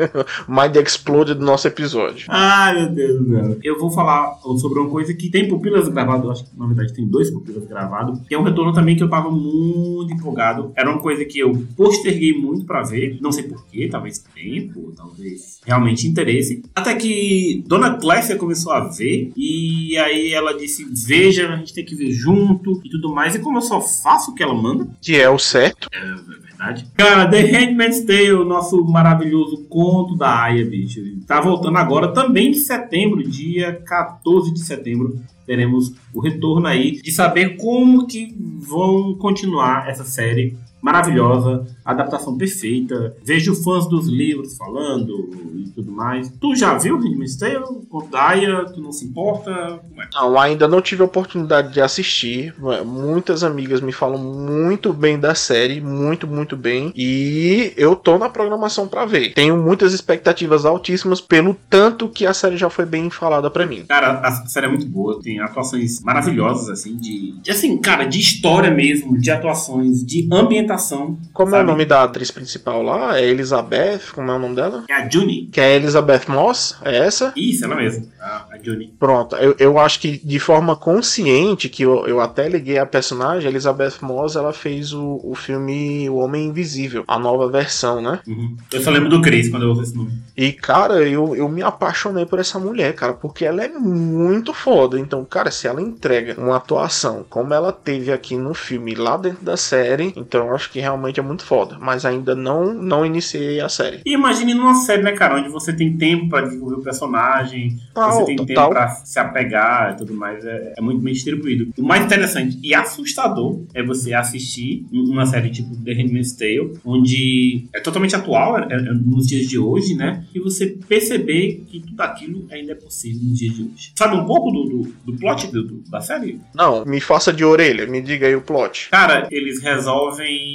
Mind 0.48 0.76
explode 0.76 1.34
do 1.34 1.44
nosso 1.44 1.68
episódio. 1.68 2.26
Ai, 2.28 2.74
meu 2.74 2.88
Deus 2.94 3.18
do 3.18 3.30
céu. 3.30 3.58
Eu 3.62 3.78
vou 3.78 3.90
falar 3.90 4.38
sobre 4.58 4.78
uma 4.78 4.88
coisa 4.88 5.12
que 5.14 5.30
tem 5.30 5.48
pupilas 5.48 5.88
gravadas, 5.88 6.30
acho 6.30 6.44
que 6.44 6.58
na 6.58 6.66
verdade 6.66 6.92
tem 6.94 7.06
dois 7.06 7.30
pupilas 7.30 7.64
gravados, 7.66 8.20
que 8.26 8.34
é 8.34 8.38
um 8.38 8.42
retorno 8.42 8.72
também 8.72 8.96
que 8.96 9.02
eu 9.02 9.10
tava 9.10 9.30
muito 9.30 10.12
empolgado. 10.12 10.69
Era 10.76 10.90
uma 10.90 11.00
coisa 11.00 11.24
que 11.24 11.38
eu 11.38 11.52
posterguei 11.76 12.36
muito 12.36 12.64
pra 12.64 12.82
ver, 12.82 13.18
não 13.20 13.32
sei 13.32 13.44
porquê, 13.44 13.88
talvez 13.88 14.18
tempo, 14.18 14.92
talvez 14.96 15.60
realmente 15.64 16.06
interesse. 16.06 16.62
Até 16.74 16.94
que 16.94 17.62
Dona 17.66 17.94
Clécia 17.94 18.36
começou 18.36 18.72
a 18.72 18.80
ver, 18.80 19.32
e 19.36 19.96
aí 19.98 20.32
ela 20.32 20.56
disse: 20.56 20.86
Veja, 21.06 21.48
a 21.48 21.56
gente 21.56 21.74
tem 21.74 21.84
que 21.84 21.94
ver 21.94 22.10
junto 22.10 22.80
e 22.84 22.90
tudo 22.90 23.12
mais. 23.12 23.34
E 23.34 23.38
como 23.38 23.58
eu 23.58 23.62
só 23.62 23.80
faço 23.80 24.30
o 24.30 24.34
que 24.34 24.42
ela 24.42 24.54
manda, 24.54 24.88
Que 25.00 25.16
é 25.16 25.28
o 25.28 25.38
certo. 25.38 25.88
é 25.92 26.00
verdade 26.00 26.50
verdade. 26.60 26.86
Cara, 26.96 27.26
The 27.28 27.40
Handmaid's 27.40 28.04
Tale, 28.04 28.44
nosso 28.44 28.84
maravilhoso 28.84 29.64
conto 29.68 30.16
da 30.16 30.44
Aya, 30.44 30.64
bicho. 30.64 31.00
Tá 31.26 31.40
voltando 31.40 31.78
agora 31.78 32.08
também 32.12 32.50
de 32.50 32.58
setembro, 32.58 33.22
dia 33.22 33.80
14 33.86 34.52
de 34.52 34.60
setembro. 34.60 35.18
Teremos 35.50 35.92
o 36.14 36.20
retorno 36.20 36.68
aí 36.68 36.92
de 37.02 37.10
saber 37.10 37.56
como 37.56 38.06
que 38.06 38.32
vão 38.60 39.16
continuar 39.16 39.88
essa 39.88 40.04
série 40.04 40.56
maravilhosa, 40.80 41.66
adaptação 41.84 42.36
perfeita. 42.36 43.16
Vejo 43.24 43.54
fãs 43.54 43.88
dos 43.88 44.06
livros 44.06 44.56
falando 44.56 45.30
e 45.56 45.68
tudo 45.70 45.92
mais. 45.92 46.30
Tu 46.40 46.54
já 46.56 46.76
viu 46.76 46.96
Handmaid's 46.96 47.36
Tale? 47.36 47.64
Contaia, 47.88 48.64
tu 48.66 48.80
não 48.80 48.92
se 48.92 49.04
importa? 49.04 49.50
É? 49.50 50.08
Não, 50.14 50.38
ainda 50.38 50.66
não 50.66 50.80
tive 50.80 51.02
a 51.02 51.06
oportunidade 51.06 51.72
de 51.72 51.80
assistir. 51.80 52.54
Muitas 52.84 53.42
amigas 53.44 53.80
me 53.80 53.92
falam 53.92 54.18
muito 54.18 54.92
bem 54.92 55.18
da 55.18 55.34
série, 55.34 55.80
muito, 55.80 56.26
muito 56.26 56.56
bem. 56.56 56.92
E 56.96 57.72
eu 57.76 57.94
tô 57.94 58.18
na 58.18 58.28
programação 58.28 58.88
pra 58.88 59.04
ver. 59.04 59.32
Tenho 59.34 59.56
muitas 59.56 59.92
expectativas 59.92 60.64
altíssimas 60.64 61.20
pelo 61.20 61.56
tanto 61.68 62.08
que 62.08 62.26
a 62.26 62.34
série 62.34 62.56
já 62.56 62.70
foi 62.70 62.86
bem 62.86 63.10
falada 63.10 63.50
pra 63.50 63.66
mim. 63.66 63.84
Cara, 63.88 64.20
a 64.20 64.46
série 64.46 64.66
é 64.66 64.68
muito 64.68 64.86
boa, 64.86 65.20
tem 65.20 65.40
atuações 65.40 66.00
maravilhosas, 66.00 66.68
assim, 66.68 66.96
de, 66.96 67.32
de 67.40 67.50
assim, 67.50 67.76
cara, 67.78 68.04
de 68.04 68.18
história 68.18 68.70
mesmo, 68.70 69.18
de 69.18 69.30
atuações, 69.30 70.04
de 70.04 70.26
ambientação. 70.70 71.18
Como 71.32 71.50
é 71.50 71.58
o 71.58 71.60
sabe? 71.60 71.70
nome 71.70 71.84
da 71.84 72.04
atriz 72.04 72.30
principal 72.30 72.82
lá? 72.82 73.18
É 73.18 73.26
Elizabeth? 73.26 74.12
Como 74.14 74.30
é 74.30 74.34
o 74.34 74.38
nome 74.38 74.54
dela? 74.54 74.84
É 74.88 74.94
a 74.94 75.08
Juni. 75.08 75.48
Que 75.52 75.60
é 75.60 75.76
Elizabeth 75.76 76.22
Moss? 76.28 76.76
É 76.84 76.98
essa? 76.98 77.32
Isso, 77.36 77.64
ela 77.64 77.76
mesma, 77.76 78.06
a, 78.20 78.46
a 78.52 78.58
Juni. 78.62 78.94
Pronto, 78.98 79.36
eu, 79.36 79.54
eu 79.58 79.78
acho 79.78 80.00
que 80.00 80.18
de 80.18 80.38
forma 80.38 80.76
consciente, 80.76 81.68
que 81.68 81.82
eu, 81.82 82.06
eu 82.06 82.20
até 82.20 82.48
liguei 82.48 82.78
a 82.78 82.86
personagem, 82.86 83.46
a 83.46 83.50
Elizabeth 83.50 83.94
Moss, 84.00 84.36
ela 84.36 84.52
fez 84.52 84.92
o, 84.92 85.20
o 85.24 85.34
filme 85.34 86.08
O 86.08 86.16
Homem 86.16 86.46
Invisível, 86.46 87.04
a 87.06 87.18
nova 87.18 87.48
versão, 87.48 88.00
né? 88.00 88.20
Uhum. 88.26 88.56
Eu 88.72 88.80
só 88.80 88.90
lembro 88.90 89.08
do 89.08 89.22
Chris 89.22 89.48
quando 89.48 89.62
eu 89.64 89.70
ouço 89.70 89.82
esse 89.82 89.96
nome. 89.96 90.12
E, 90.36 90.52
cara, 90.52 91.02
eu, 91.08 91.34
eu 91.34 91.48
me 91.48 91.62
apaixonei 91.62 92.24
por 92.24 92.38
essa 92.38 92.58
mulher, 92.58 92.94
cara, 92.94 93.12
porque 93.12 93.44
ela 93.44 93.62
é 93.62 93.68
muito 93.68 94.52
foda. 94.52 94.98
Então, 94.98 95.24
cara, 95.24 95.50
se 95.50 95.66
ela 95.66 95.82
entrega 95.82 96.40
uma 96.40 96.56
atuação 96.56 97.24
como 97.28 97.52
ela 97.52 97.72
teve 97.72 98.12
aqui 98.12 98.36
no 98.36 98.54
filme, 98.54 98.94
lá 98.94 99.16
dentro 99.16 99.44
da 99.44 99.56
série, 99.56 100.12
então 100.16 100.48
eu 100.48 100.54
acho 100.60 100.70
que 100.70 100.78
realmente 100.80 101.18
é 101.18 101.22
muito 101.22 101.44
foda. 101.44 101.78
Mas 101.80 102.04
ainda 102.04 102.34
não, 102.34 102.72
não 102.74 103.04
iniciei 103.04 103.60
a 103.60 103.68
série. 103.68 104.00
E 104.04 104.12
imagine 104.12 104.52
numa 104.54 104.74
série, 104.74 105.02
né, 105.02 105.12
cara, 105.12 105.36
onde 105.40 105.48
você 105.48 105.72
tem 105.72 105.96
tempo 105.96 106.28
pra 106.28 106.42
desenvolver 106.42 106.76
o 106.76 106.82
personagem, 106.82 107.78
Tal, 107.94 108.12
você 108.12 108.24
tem 108.26 108.36
tempo 108.36 108.54
tal. 108.54 108.70
pra 108.70 108.88
se 108.90 109.18
apegar 109.18 109.92
e 109.92 109.96
tudo 109.96 110.14
mais, 110.14 110.44
é, 110.44 110.74
é 110.76 110.80
muito 110.82 111.00
bem 111.00 111.12
distribuído. 111.14 111.72
O 111.78 111.82
mais 111.82 112.04
interessante 112.04 112.58
e 112.62 112.74
assustador 112.74 113.62
é 113.74 113.82
você 113.82 114.12
assistir 114.12 114.86
uma 114.92 115.24
série 115.26 115.50
tipo 115.50 115.74
The 115.84 115.92
Handmaid's 115.92 116.32
Tale, 116.32 116.74
onde 116.84 117.64
é 117.74 117.80
totalmente 117.80 118.14
atual, 118.14 118.58
é- 118.58 118.66
é 118.70 118.76
nos 118.92 119.26
dias 119.26 119.46
de 119.48 119.58
hoje, 119.58 119.94
né, 119.94 120.24
e 120.34 120.38
você 120.40 120.66
perceber 120.88 121.64
que 121.66 121.80
tudo 121.80 122.00
aquilo 122.00 122.46
ainda 122.50 122.72
é 122.72 122.74
possível 122.74 123.20
nos 123.22 123.38
dias 123.38 123.54
de 123.54 123.62
hoje. 123.62 123.92
Sabe 123.96 124.16
um 124.16 124.24
pouco 124.26 124.50
do, 124.50 124.64
do, 124.64 124.94
do 125.12 125.18
plot 125.18 125.46
do- 125.50 125.64
do- 125.64 125.90
da 125.90 126.00
série? 126.00 126.40
Não, 126.54 126.84
me 126.84 127.00
faça 127.00 127.32
de 127.32 127.44
orelha, 127.44 127.86
me 127.86 128.00
diga 128.02 128.26
aí 128.26 128.36
o 128.36 128.40
plot. 128.42 128.88
Cara, 128.90 129.26
eles 129.30 129.62
resolvem. 129.62 130.49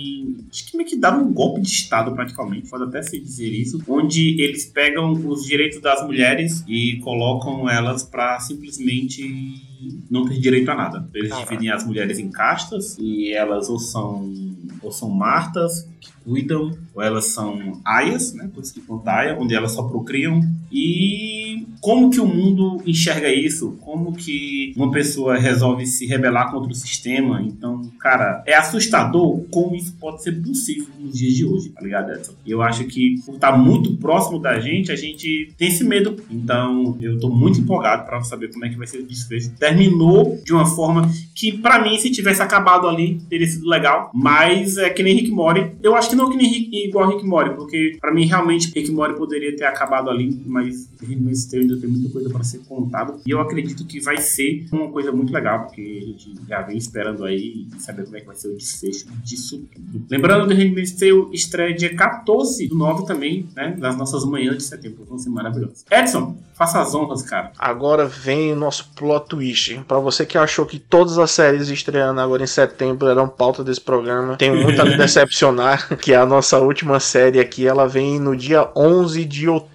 Acho 0.49 0.71
que 0.71 0.77
meio 0.77 0.89
que 0.89 0.95
dar 0.95 1.17
um 1.17 1.33
golpe 1.33 1.61
de 1.61 1.67
Estado, 1.67 2.13
praticamente. 2.13 2.69
Pode 2.69 2.83
até 2.83 3.01
se 3.01 3.19
dizer 3.19 3.49
isso. 3.49 3.81
Onde 3.87 4.41
eles 4.41 4.65
pegam 4.65 5.11
os 5.11 5.45
direitos 5.45 5.81
das 5.81 6.05
mulheres 6.05 6.63
e 6.67 6.97
colocam 7.03 7.69
elas 7.69 8.03
pra 8.03 8.39
simplesmente 8.39 9.61
não 10.09 10.25
ter 10.25 10.39
direito 10.39 10.69
a 10.69 10.75
nada. 10.75 11.09
Eles 11.13 11.29
Caraca. 11.29 11.49
dividem 11.49 11.69
as 11.71 11.85
mulheres 11.85 12.19
em 12.19 12.29
castas 12.29 12.97
e 12.99 13.31
elas 13.33 13.69
ou 13.69 13.79
são. 13.79 14.55
Ou 14.81 14.91
são 14.91 15.09
martas, 15.09 15.89
que 15.99 16.11
cuidam, 16.23 16.77
ou 16.93 17.01
elas 17.01 17.25
são 17.25 17.81
aias, 17.83 18.33
né? 18.33 18.49
Por 18.53 18.61
isso 18.61 18.73
que 18.73 18.81
conta 18.81 19.11
aia, 19.11 19.37
onde 19.39 19.55
elas 19.55 19.71
só 19.71 19.83
procriam. 19.83 20.41
E 20.71 21.44
como 21.85 22.09
que 22.09 22.19
o 22.19 22.25
mundo 22.25 22.81
enxerga 22.83 23.31
isso? 23.31 23.77
Como 23.79 24.11
que 24.11 24.73
uma 24.75 24.89
pessoa 24.89 25.37
resolve 25.37 25.85
se 25.85 26.07
rebelar 26.07 26.49
contra 26.49 26.71
o 26.71 26.73
sistema? 26.73 27.43
Então, 27.43 27.79
cara, 27.99 28.41
é 28.47 28.55
assustador 28.55 29.43
como 29.51 29.75
isso 29.75 29.95
pode 29.99 30.23
ser 30.23 30.31
possível 30.31 30.87
nos 30.99 31.15
dias 31.15 31.35
de 31.35 31.45
hoje, 31.45 31.69
tá 31.69 31.81
ligado, 31.81 32.11
Edson? 32.11 32.33
Eu 32.43 32.63
acho 32.63 32.85
que 32.85 33.21
por 33.23 33.35
estar 33.35 33.55
muito 33.55 33.95
próximo 33.97 34.39
da 34.39 34.59
gente, 34.59 34.91
a 34.91 34.95
gente 34.95 35.53
tem 35.59 35.67
esse 35.67 35.83
medo. 35.83 36.15
Então, 36.31 36.97
eu 36.99 37.19
tô 37.19 37.29
muito 37.29 37.59
empolgado 37.59 38.03
pra 38.07 38.19
saber 38.23 38.51
como 38.51 38.65
é 38.65 38.69
que 38.69 38.77
vai 38.77 38.87
ser 38.87 39.01
o 39.01 39.05
desfecho. 39.05 39.51
Terminou 39.51 40.41
de 40.43 40.53
uma 40.53 40.65
forma 40.65 41.07
que, 41.35 41.51
pra 41.51 41.79
mim, 41.83 41.99
se 41.99 42.09
tivesse 42.09 42.41
acabado 42.41 42.87
ali, 42.87 43.21
teria 43.29 43.45
sido 43.45 43.69
legal. 43.69 44.09
Mas 44.11 44.79
é 44.79 44.89
que 44.89 45.03
nem 45.03 45.13
Rick 45.13 45.29
Mori. 45.29 45.75
Eu 45.83 45.95
acho 45.95 46.09
que 46.09 46.15
não 46.15 46.31
que 46.31 46.37
nem 46.37 46.47
Rick, 46.47 46.87
igual 46.87 47.09
Rick 47.09 47.23
Mori, 47.23 47.53
porque 47.55 47.95
pra 48.01 48.11
mim, 48.11 48.25
realmente, 48.25 48.71
Rick 48.73 48.91
Mori 48.91 49.15
poderia 49.15 49.55
ter 49.55 49.65
acabado 49.65 50.09
ali, 50.09 50.41
mas 50.47 50.89
Handmaid's 51.07 51.45
Tale 51.45 51.74
ainda 51.75 51.81
tem 51.81 51.89
muita 51.89 52.09
coisa 52.09 52.29
pra 52.29 52.43
ser 52.43 52.59
contada. 52.59 53.17
E 53.25 53.31
eu 53.31 53.39
acredito 53.39 53.85
que 53.85 53.99
vai 53.99 54.17
ser 54.17 54.65
uma 54.71 54.89
coisa 54.89 55.11
muito 55.11 55.33
legal, 55.33 55.65
porque 55.65 55.81
a 55.81 56.07
gente 56.07 56.35
já 56.47 56.61
vem 56.61 56.77
esperando 56.77 57.25
aí 57.25 57.67
e 57.75 57.79
saber 57.79 58.05
como 58.05 58.17
é 58.17 58.21
que 58.21 58.27
vai 58.27 58.35
ser 58.35 58.49
o 58.49 58.57
desfecho 58.57 59.05
disso 59.23 59.63
tudo. 59.73 60.05
Lembrando 60.09 60.47
que 60.47 60.53
Handmaid's 60.53 60.93
Tale 60.93 61.29
estreia 61.33 61.73
dia 61.73 61.95
14 61.95 62.67
do 62.67 62.75
9 62.75 63.05
também, 63.05 63.47
né? 63.55 63.75
Das 63.79 63.97
nossas 63.97 64.25
manhãs 64.25 64.57
de 64.57 64.63
setembro. 64.63 65.05
Vão 65.05 65.17
ser 65.17 65.29
maravilhosas. 65.29 65.85
Edson, 65.91 66.37
faça 66.53 66.81
as 66.81 66.95
honras, 66.95 67.21
cara. 67.21 67.51
Agora 67.57 68.05
vem 68.05 68.53
o 68.53 68.55
nosso 68.55 68.89
plot 68.95 69.27
twist. 69.27 69.79
Pra 69.87 69.99
você 69.99 70.25
que 70.25 70.37
achou 70.37 70.65
que 70.65 70.79
todas 70.79 71.17
as 71.17 71.31
séries 71.31 71.69
estreando 71.69 72.19
agora 72.19 72.43
em 72.43 72.47
setembro 72.47 73.07
eram 73.07 73.27
pauta 73.27 73.63
desse 73.63 73.81
programa, 73.81 74.37
tenho 74.37 74.61
muito 74.61 74.79
a 74.81 74.85
decepcionar 74.85 75.95
que 75.97 76.13
a 76.13 76.25
nossa 76.25 76.59
última 76.59 76.99
série 76.99 77.39
aqui, 77.39 77.67
ela 77.67 77.87
vem 77.87 78.19
no 78.19 78.35
dia 78.35 78.69
11 78.75 79.25
de 79.25 79.49
outubro, 79.49 79.74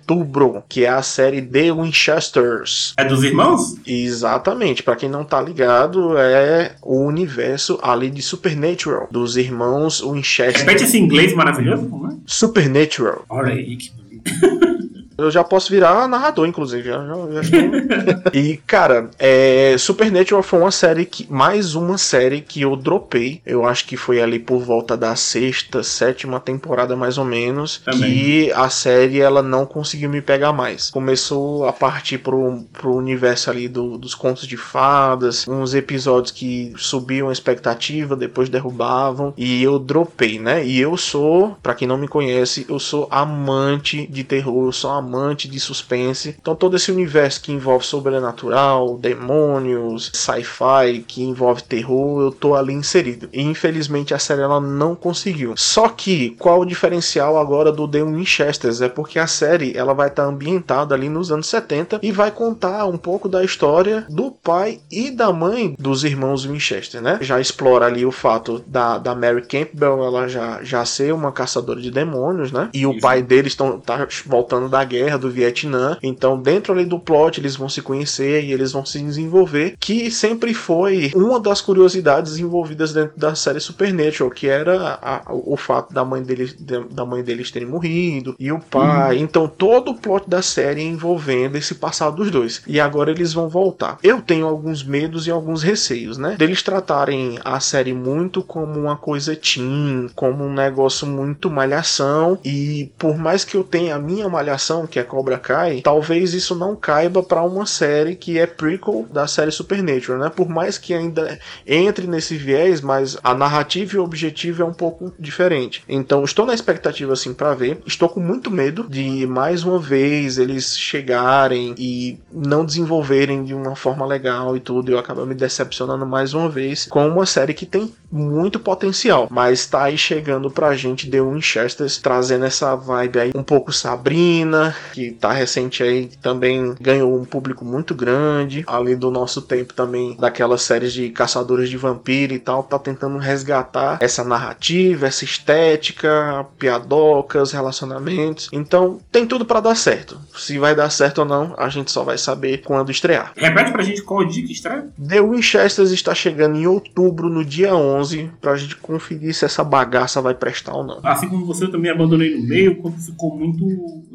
que 0.68 0.85
é 0.85 0.88
a 0.88 1.03
série 1.03 1.40
The 1.42 1.73
Winchesters. 1.73 2.94
É 2.96 3.05
dos 3.05 3.23
irmãos? 3.23 3.77
Exatamente, 3.87 4.83
pra 4.83 4.96
quem 4.96 5.09
não 5.09 5.25
tá 5.25 5.40
ligado, 5.40 6.16
é 6.18 6.73
o 6.83 7.05
universo 7.05 7.79
ali 7.83 8.11
de 8.11 8.23
Supernatural, 8.23 9.09
dos 9.11 9.37
irmãos 9.37 10.01
Winchester. 10.01 10.61
Repete 10.61 10.85
esse 10.85 10.99
inglês 10.99 11.35
maravilhoso, 11.35 11.88
como 11.88 12.09
é? 12.09 12.16
Supernatural. 12.27 13.25
Olha 13.29 13.53
aí, 13.53 13.77
que 13.77 13.90
bonito. 13.90 14.80
Eu 15.21 15.31
já 15.31 15.45
posso 15.45 15.71
virar 15.71 16.07
narrador, 16.09 16.47
inclusive. 16.47 16.89
Já, 16.89 17.05
já- 17.07 17.33
já 17.33 17.41
estou- 17.41 18.33
e, 18.35 18.57
cara, 18.67 19.11
é, 19.19 19.77
Supernatural 19.79 20.43
foi 20.43 20.59
uma 20.61 20.71
série 20.71 21.05
que. 21.05 21.27
Mais 21.31 21.75
uma 21.75 21.99
série 21.99 22.41
que 22.41 22.61
eu 22.63 22.75
dropei. 22.77 23.41
Eu 23.45 23.67
acho 23.67 23.87
que 23.87 23.97
foi 23.97 24.21
ali 24.21 24.39
por 24.39 24.61
volta 24.61 24.97
da 24.97 25.15
sexta, 25.17 25.83
sétima 25.83 26.41
temporada, 26.41 26.97
mais 26.97 27.19
ou 27.19 27.25
menos. 27.25 27.79
Também. 27.85 28.01
Que 28.01 28.53
a 28.53 28.69
série 28.69 29.21
ela 29.21 29.43
não 29.43 29.65
conseguiu 29.67 30.09
me 30.11 30.21
pegar 30.21 30.53
mais. 30.53 30.91
Começou 30.91 31.67
a 31.67 31.73
partir 31.73 32.19
pro, 32.19 32.65
pro 32.73 32.95
universo 32.95 33.51
ali 33.51 33.69
do- 33.69 33.99
dos 33.99 34.15
contos 34.15 34.47
de 34.47 34.57
fadas. 34.57 35.47
Uns 35.49 35.75
episódios 35.75 36.31
que 36.33 36.73
subiam 36.77 37.29
a 37.29 37.33
expectativa, 37.33 38.17
depois 38.17 38.49
derrubavam. 38.49 39.33
E 39.37 39.63
eu 39.63 39.79
dropei, 39.79 40.39
né? 40.39 40.65
E 40.65 40.79
eu 40.81 40.97
sou, 40.97 41.57
pra 41.63 41.75
quem 41.75 41.87
não 41.87 41.99
me 41.99 42.09
conhece, 42.09 42.67
eu 42.69 42.79
sou 42.79 43.09
amante 43.11 44.07
de 44.07 44.25
terror, 44.25 44.67
eu 44.69 44.73
sou 44.73 44.91
amante 44.91 45.10
de 45.49 45.61
suspense. 45.61 46.37
Então 46.40 46.55
todo 46.55 46.77
esse 46.77 46.90
universo 46.90 47.40
que 47.40 47.53
envolve 47.53 47.85
sobrenatural, 47.85 48.99
demônios, 48.99 50.11
sci-fi, 50.14 51.05
que 51.07 51.23
envolve 51.23 51.62
terror, 51.62 52.23
eu 52.23 52.33
tô 52.33 52.55
ali 52.55 52.73
inserido. 52.73 53.29
E 53.33 53.42
infelizmente 53.42 54.14
a 54.14 54.18
série 54.18 54.42
ela 54.42 54.61
não 54.61 54.94
conseguiu. 54.94 55.55
Só 55.57 55.88
que 55.88 56.31
qual 56.38 56.61
o 56.61 56.66
diferencial 56.66 57.38
agora 57.38 57.73
do 57.73 57.88
The 57.88 58.03
Winchesters 58.03 58.81
é 58.81 58.88
porque 58.88 59.18
a 59.18 59.27
série 59.27 59.77
ela 59.77 59.94
vai 59.94 60.09
estar 60.09 60.25
ambientada 60.25 60.94
ali 60.94 61.09
nos 61.09 61.33
anos 61.33 61.46
70 61.46 62.01
e 62.03 62.12
vai 62.12 62.31
contar 62.31 62.87
um 62.87 62.96
pouco 62.96 63.29
da 63.29 63.42
história 63.44 64.07
do 64.09 64.31
pai 64.31 64.81
e 64.90 65.11
da 65.11 65.33
mãe 65.33 65.75
dos 65.79 66.05
irmãos 66.05 66.44
Winchester, 66.44 67.01
né? 67.01 67.18
Já 67.20 67.40
explora 67.40 67.87
ali 67.87 68.05
o 68.05 68.12
fato 68.12 68.62
da, 68.66 68.99
da 68.99 69.14
Mary 69.14 69.42
Campbell 69.42 70.05
ela 70.05 70.29
já, 70.29 70.62
já 70.62 70.85
ser 70.85 71.12
uma 71.12 71.33
caçadora 71.33 71.81
de 71.81 71.90
demônios, 71.90 72.53
né? 72.53 72.68
E 72.73 72.87
o 72.87 72.92
Isso. 72.92 73.01
pai 73.01 73.23
deles 73.23 73.53
estão 73.53 73.81
tá 73.81 74.07
voltando 74.27 74.68
da 74.68 74.85
guerra 74.85 75.00
do 75.19 75.31
Vietnã. 75.31 75.97
Então, 76.03 76.41
dentro 76.41 76.73
ali 76.73 76.85
do 76.85 76.99
plot, 76.99 77.41
eles 77.41 77.57
vão 77.57 77.69
se 77.69 77.83
conhecer 77.83 78.45
e 78.45 78.53
eles 78.53 78.73
vão 78.73 78.85
se 78.85 78.99
desenvolver, 79.01 79.75
que 79.79 80.11
sempre 80.11 80.55
foi 80.55 81.11
uma 81.15 81.41
das 81.41 81.61
curiosidades 81.61 82.39
envolvidas 82.39 82.93
dentro 82.93 83.19
da 83.19 83.35
série 83.35 83.61
Supernatural, 83.61 84.31
que 84.31 84.47
era 84.49 84.99
a- 85.03 85.23
o 85.31 85.57
fato 85.57 85.93
da 85.93 86.05
mãe 86.05 86.23
deles 86.23 86.57
da 86.91 87.05
mãe 87.05 87.23
deles 87.23 87.51
terem 87.51 87.69
morrido 87.69 88.35
e 88.39 88.51
o 88.53 88.59
pai. 88.61 89.19
Então, 89.19 89.47
todo 89.49 89.91
o 89.91 89.95
plot 89.95 90.29
da 90.29 90.43
série 90.43 90.83
envolvendo 90.83 91.57
esse 91.57 91.75
passado 91.75 92.17
dos 92.17 92.31
dois. 92.31 92.63
E 92.67 92.79
agora 92.81 93.11
eles 93.11 93.33
vão 93.33 93.49
voltar. 93.49 93.99
Eu 94.03 94.21
tenho 94.21 94.47
alguns 94.47 94.83
medos 94.85 95.27
e 95.27 95.31
alguns 95.31 95.63
receios, 95.63 96.19
né? 96.19 96.37
Deles 96.39 96.63
tratarem 96.63 97.39
a 97.45 97.59
série 97.61 97.93
muito 97.93 98.43
como 98.43 98.79
uma 98.79 98.97
coisa 98.97 99.35
teen, 99.37 100.09
como 100.15 100.45
um 100.45 100.53
negócio 100.53 101.07
muito 101.07 101.51
malhação. 101.51 102.39
E 102.45 102.91
por 102.99 103.17
mais 103.17 103.45
que 103.45 103.57
eu 103.57 103.65
tenha 103.65 103.97
a 103.97 103.99
minha 103.99 104.29
malhação, 104.29 104.87
que 104.90 104.98
é 104.98 105.03
Cobra 105.03 105.38
Kai, 105.38 105.81
talvez 105.83 106.35
isso 106.35 106.55
não 106.55 106.76
caiba 106.76 107.22
para 107.22 107.42
uma 107.42 107.64
série 107.64 108.14
que 108.14 108.38
é 108.38 108.46
prequel 108.46 109.07
da 109.11 109.26
série 109.26 109.50
Supernatural, 109.50 110.18
né? 110.18 110.29
Por 110.29 110.48
mais 110.48 110.76
que 110.76 110.92
ainda 110.92 111.38
entre 111.66 112.07
nesse 112.07 112.37
viés, 112.37 112.81
mas 112.81 113.16
a 113.22 113.35
narrativa 113.35 113.94
e 113.94 113.98
o 113.98 114.05
objetivo 114.05 114.62
é 114.62 114.66
um 114.66 114.74
pouco 114.74 115.12
diferente. 115.18 115.83
Então, 115.88 116.24
estou 116.24 116.44
na 116.44 116.55
expectativa 116.55 117.12
assim 117.12 117.33
para 117.33 117.55
ver. 117.55 117.79
Estou 117.87 118.09
com 118.09 118.20
muito 118.20 118.50
medo 118.50 118.87
de 118.88 119.26
mais 119.26 119.64
uma 119.64 119.79
vez 119.79 120.37
eles 120.37 120.76
chegarem 120.76 121.74
e 121.79 122.18
não 122.33 122.64
desenvolverem 122.64 123.44
de 123.44 123.55
uma 123.55 123.76
forma 123.76 124.05
legal 124.05 124.57
e 124.57 124.61
tudo. 124.61 124.90
Eu 124.90 124.98
acabo 124.98 125.24
me 125.24 125.35
decepcionando 125.35 126.05
mais 126.05 126.35
uma 126.35 126.48
vez 126.48 126.87
com 126.87 127.07
uma 127.09 127.24
série 127.24 127.55
que 127.55 127.64
tem 127.64 127.92
muito 128.11 128.59
potencial, 128.59 129.29
mas 129.31 129.66
tá 129.66 129.85
aí 129.85 129.99
chegando 129.99 130.51
pra 130.51 130.75
gente 130.75 131.11
The 131.11 131.20
Winchester 131.20 131.87
trazendo 132.03 132.44
essa 132.44 132.75
vibe 132.75 133.20
aí 133.20 133.31
um 133.35 133.42
pouco 133.42 133.73
Sabrina, 133.73 134.75
que 134.92 135.12
tá 135.12 135.33
recente 135.33 135.83
aí 135.83 136.11
também 136.20 136.75
ganhou 136.81 137.18
um 137.18 137.25
público 137.25 137.64
muito 137.64 137.94
grande, 137.94 138.64
além 138.66 138.96
do 138.96 139.11
nosso 139.11 139.42
tempo 139.42 139.75
também 139.75 140.16
daquelas 140.18 140.62
séries 140.62 140.92
de 140.92 141.09
caçadores 141.11 141.68
de 141.68 141.77
vampiro 141.77 142.33
e 142.33 142.38
tal, 142.38 142.62
tá 142.62 142.79
tentando 142.79 143.18
resgatar 143.18 143.99
essa 144.01 144.25
narrativa, 144.25 145.07
essa 145.07 145.25
estética, 145.25 146.46
piadocas, 146.59 147.53
relacionamentos. 147.53 148.49
Então, 148.53 149.01
tem 149.11 149.27
tudo 149.27 149.44
para 149.44 149.61
dar 149.61 149.75
certo. 149.75 150.20
Se 150.37 150.59
vai 150.59 150.75
dar 150.75 150.90
certo 150.90 151.18
ou 151.18 151.25
não, 151.25 151.55
a 151.57 151.68
gente 151.68 151.90
só 151.90 152.03
vai 152.03 152.18
saber 152.18 152.62
quando 152.62 152.90
estrear. 152.90 153.33
Repete 153.37 153.73
pra 153.73 153.83
gente 153.83 154.03
qual 154.03 154.25
dia 154.25 154.44
que 154.44 154.53
estreia? 154.53 154.88
The 155.09 155.20
Winchester 155.20 155.85
está 155.87 156.14
chegando 156.14 156.57
em 156.57 156.66
outubro, 156.66 157.29
no 157.29 157.44
dia 157.44 157.75
11, 157.75 158.00
pra 158.41 158.57
gente 158.57 158.77
conferir 158.77 159.35
se 159.35 159.45
essa 159.45 159.65
bagaça 159.65 160.21
vai 160.21 160.35
prestar 160.35 160.75
ou 160.75 160.85
não. 160.85 161.01
Assim 161.03 161.29
como 161.29 161.45
você, 161.45 161.65
eu 161.65 161.71
também 161.71 161.91
abandonei 161.91 162.37
no 162.37 162.47
meio, 162.47 162.77
quando 162.77 162.97
ficou 162.99 163.37
muito 163.37 163.65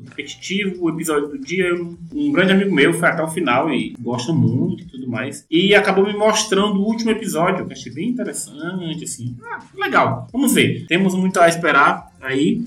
repetitivo 0.07 0.85
o 0.85 0.89
episódio 0.89 1.27
do 1.27 1.39
dia. 1.39 1.73
Um 2.13 2.31
grande 2.31 2.53
amigo 2.53 2.73
meu 2.73 2.93
foi 2.93 3.07
até 3.07 3.21
o 3.23 3.27
final 3.27 3.71
e 3.71 3.95
gosta 3.99 4.31
muito 4.33 4.83
e 4.83 4.85
tudo 4.85 5.07
mais. 5.07 5.45
E 5.49 5.75
acabou 5.75 6.05
me 6.05 6.13
mostrando 6.13 6.79
o 6.79 6.85
último 6.85 7.11
episódio, 7.11 7.65
que 7.65 7.73
achei 7.73 7.91
bem 7.91 8.09
interessante, 8.09 9.03
assim. 9.03 9.35
Ah, 9.43 9.59
legal. 9.75 10.27
Vamos 10.31 10.53
ver. 10.53 10.85
Temos 10.87 11.15
muito 11.15 11.39
a 11.39 11.47
esperar 11.47 12.11
aí. 12.21 12.61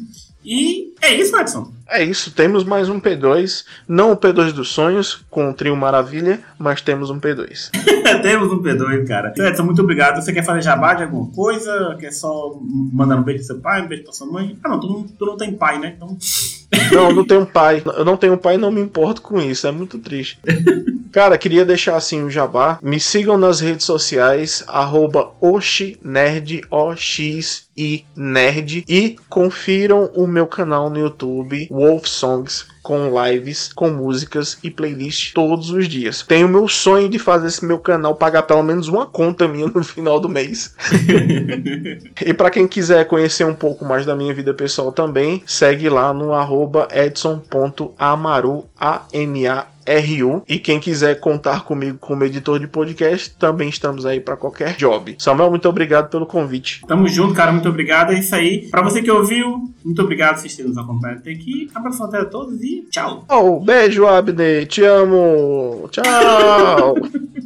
E 0.45 0.95
é 1.03 1.15
isso, 1.15 1.37
Edson. 1.37 1.73
É 1.91 2.05
isso, 2.05 2.31
temos 2.33 2.65
mais 2.65 2.91
um 2.91 3.01
P2. 3.01 3.65
Não 3.89 4.13
o 4.13 4.17
P2 4.17 4.53
dos 4.53 4.69
sonhos, 4.69 5.25
com 5.31 5.49
o 5.49 5.55
trio 5.55 5.75
Maravilha, 5.75 6.41
mas 6.59 6.83
temos 6.83 7.09
um 7.09 7.19
P2. 7.19 7.71
temos 8.21 8.53
um 8.53 8.63
P2, 8.63 9.07
cara. 9.07 9.33
Edson, 9.35 9.63
muito 9.63 9.81
obrigado. 9.81 10.23
Você 10.23 10.31
quer 10.31 10.45
fazer 10.45 10.61
jabá 10.61 10.93
de 10.93 11.05
alguma 11.05 11.31
coisa? 11.33 11.97
Quer 11.99 12.13
só 12.13 12.59
mandar 12.93 13.17
um 13.17 13.23
beijo 13.23 13.39
pro 13.39 13.47
seu 13.47 13.61
pai, 13.61 13.83
um 13.83 13.89
beijo 13.89 14.05
pra 14.05 14.13
sua 14.13 14.27
mãe? 14.27 14.59
Ah, 14.63 14.69
não, 14.69 14.81
tu 14.81 14.87
não, 14.87 15.03
tu 15.05 15.25
não 15.25 15.37
tem 15.39 15.55
pai, 15.55 15.79
né? 15.79 15.95
Então. 15.97 16.15
Não, 16.93 17.13
não 17.13 17.25
tenho 17.25 17.47
pai. 17.47 17.83
Eu 17.85 18.05
não 18.05 18.17
tenho 18.17 18.37
pai 18.37 18.55
e 18.55 18.59
não 18.59 18.71
me 18.71 18.81
importo 18.81 19.23
com 19.23 19.41
isso. 19.41 19.67
É 19.67 19.73
muito 19.73 19.99
triste. 19.99 20.39
Cara, 21.11 21.39
queria 21.39 21.65
deixar 21.65 21.97
assim 21.97 22.23
o 22.23 22.31
jabá. 22.31 22.79
Me 22.83 23.01
sigam 23.01 23.39
nas 23.39 23.61
redes 23.61 23.87
sociais, 23.87 24.63
arroba 24.69 25.33
Oxinerd, 25.41 26.63
O-X-I 26.71 28.05
Nerd. 28.15 28.85
E 28.87 29.17
confiram 29.29 30.11
o 30.15 30.27
meu 30.27 30.47
canal 30.47 30.91
no 30.91 30.99
YouTube, 30.99 31.67
Wolf 31.71 32.07
Songs 32.07 32.67
com 32.83 33.11
lives, 33.23 33.73
com 33.73 33.91
músicas 33.91 34.59
e 34.63 34.71
playlists 34.71 35.33
todos 35.33 35.71
os 35.71 35.89
dias. 35.89 36.23
Tenho 36.23 36.47
o 36.47 36.51
meu 36.51 36.69
sonho 36.69 37.09
de 37.09 37.19
fazer 37.19 37.49
esse 37.49 37.65
meu 37.65 37.79
canal 37.79 38.15
pagar 38.15 38.43
pelo 38.43 38.63
menos 38.63 38.89
uma 38.89 39.07
conta 39.07 39.47
minha 39.49 39.67
no 39.67 39.83
final 39.83 40.21
do 40.21 40.29
mês. 40.29 40.75
e 42.25 42.35
para 42.35 42.51
quem 42.51 42.67
quiser 42.67 43.07
conhecer 43.07 43.45
um 43.45 43.55
pouco 43.55 43.85
mais 43.85 44.07
da 44.07 44.15
minha 44.15 44.35
vida 44.35 44.55
pessoal 44.55 44.93
também, 44.93 45.43
segue 45.47 45.89
lá 45.89 46.13
no 46.13 46.33
arroba 46.33 46.89
edson.amaru, 46.93 48.65
A-M-A 48.79 49.78
RU. 49.89 50.43
E 50.49 50.59
quem 50.59 50.79
quiser 50.79 51.21
contar 51.21 51.65
comigo 51.65 51.99
como 51.99 52.25
editor 52.25 52.59
de 52.59 52.67
podcast, 52.67 53.31
também 53.39 53.69
estamos 53.69 54.05
aí 54.05 54.21
para 54.21 54.37
qualquer 54.37 54.77
job. 54.77 55.17
Samuel, 55.19 55.51
muito 55.51 55.69
obrigado 55.69 56.11
pelo 56.11 56.27
convite. 56.27 56.83
Tamo 56.87 57.09
junto, 57.09 57.35
cara. 57.35 57.53
Muito 57.53 57.69
obrigado. 57.69 58.13
É 58.13 58.19
isso 58.19 58.35
aí. 58.35 58.69
Para 58.71 58.83
você 58.83 59.03
que 59.03 59.11
ouviu, 59.11 59.73
muito 59.85 60.03
obrigado 60.03 60.41
por 60.41 60.49
vocês 60.49 60.69
nos 60.69 60.77
acompanhando 60.77 61.19
até 61.19 61.31
aqui. 61.31 61.71
Abraço 61.75 62.05
a 62.05 62.25
todos 62.25 62.63
e 62.63 62.87
tchau. 62.91 63.25
Oh, 63.29 63.61
beijo, 63.61 64.07
Abner. 64.07 64.67
Te 64.67 64.85
amo. 64.85 65.89
Tchau. 65.91 66.95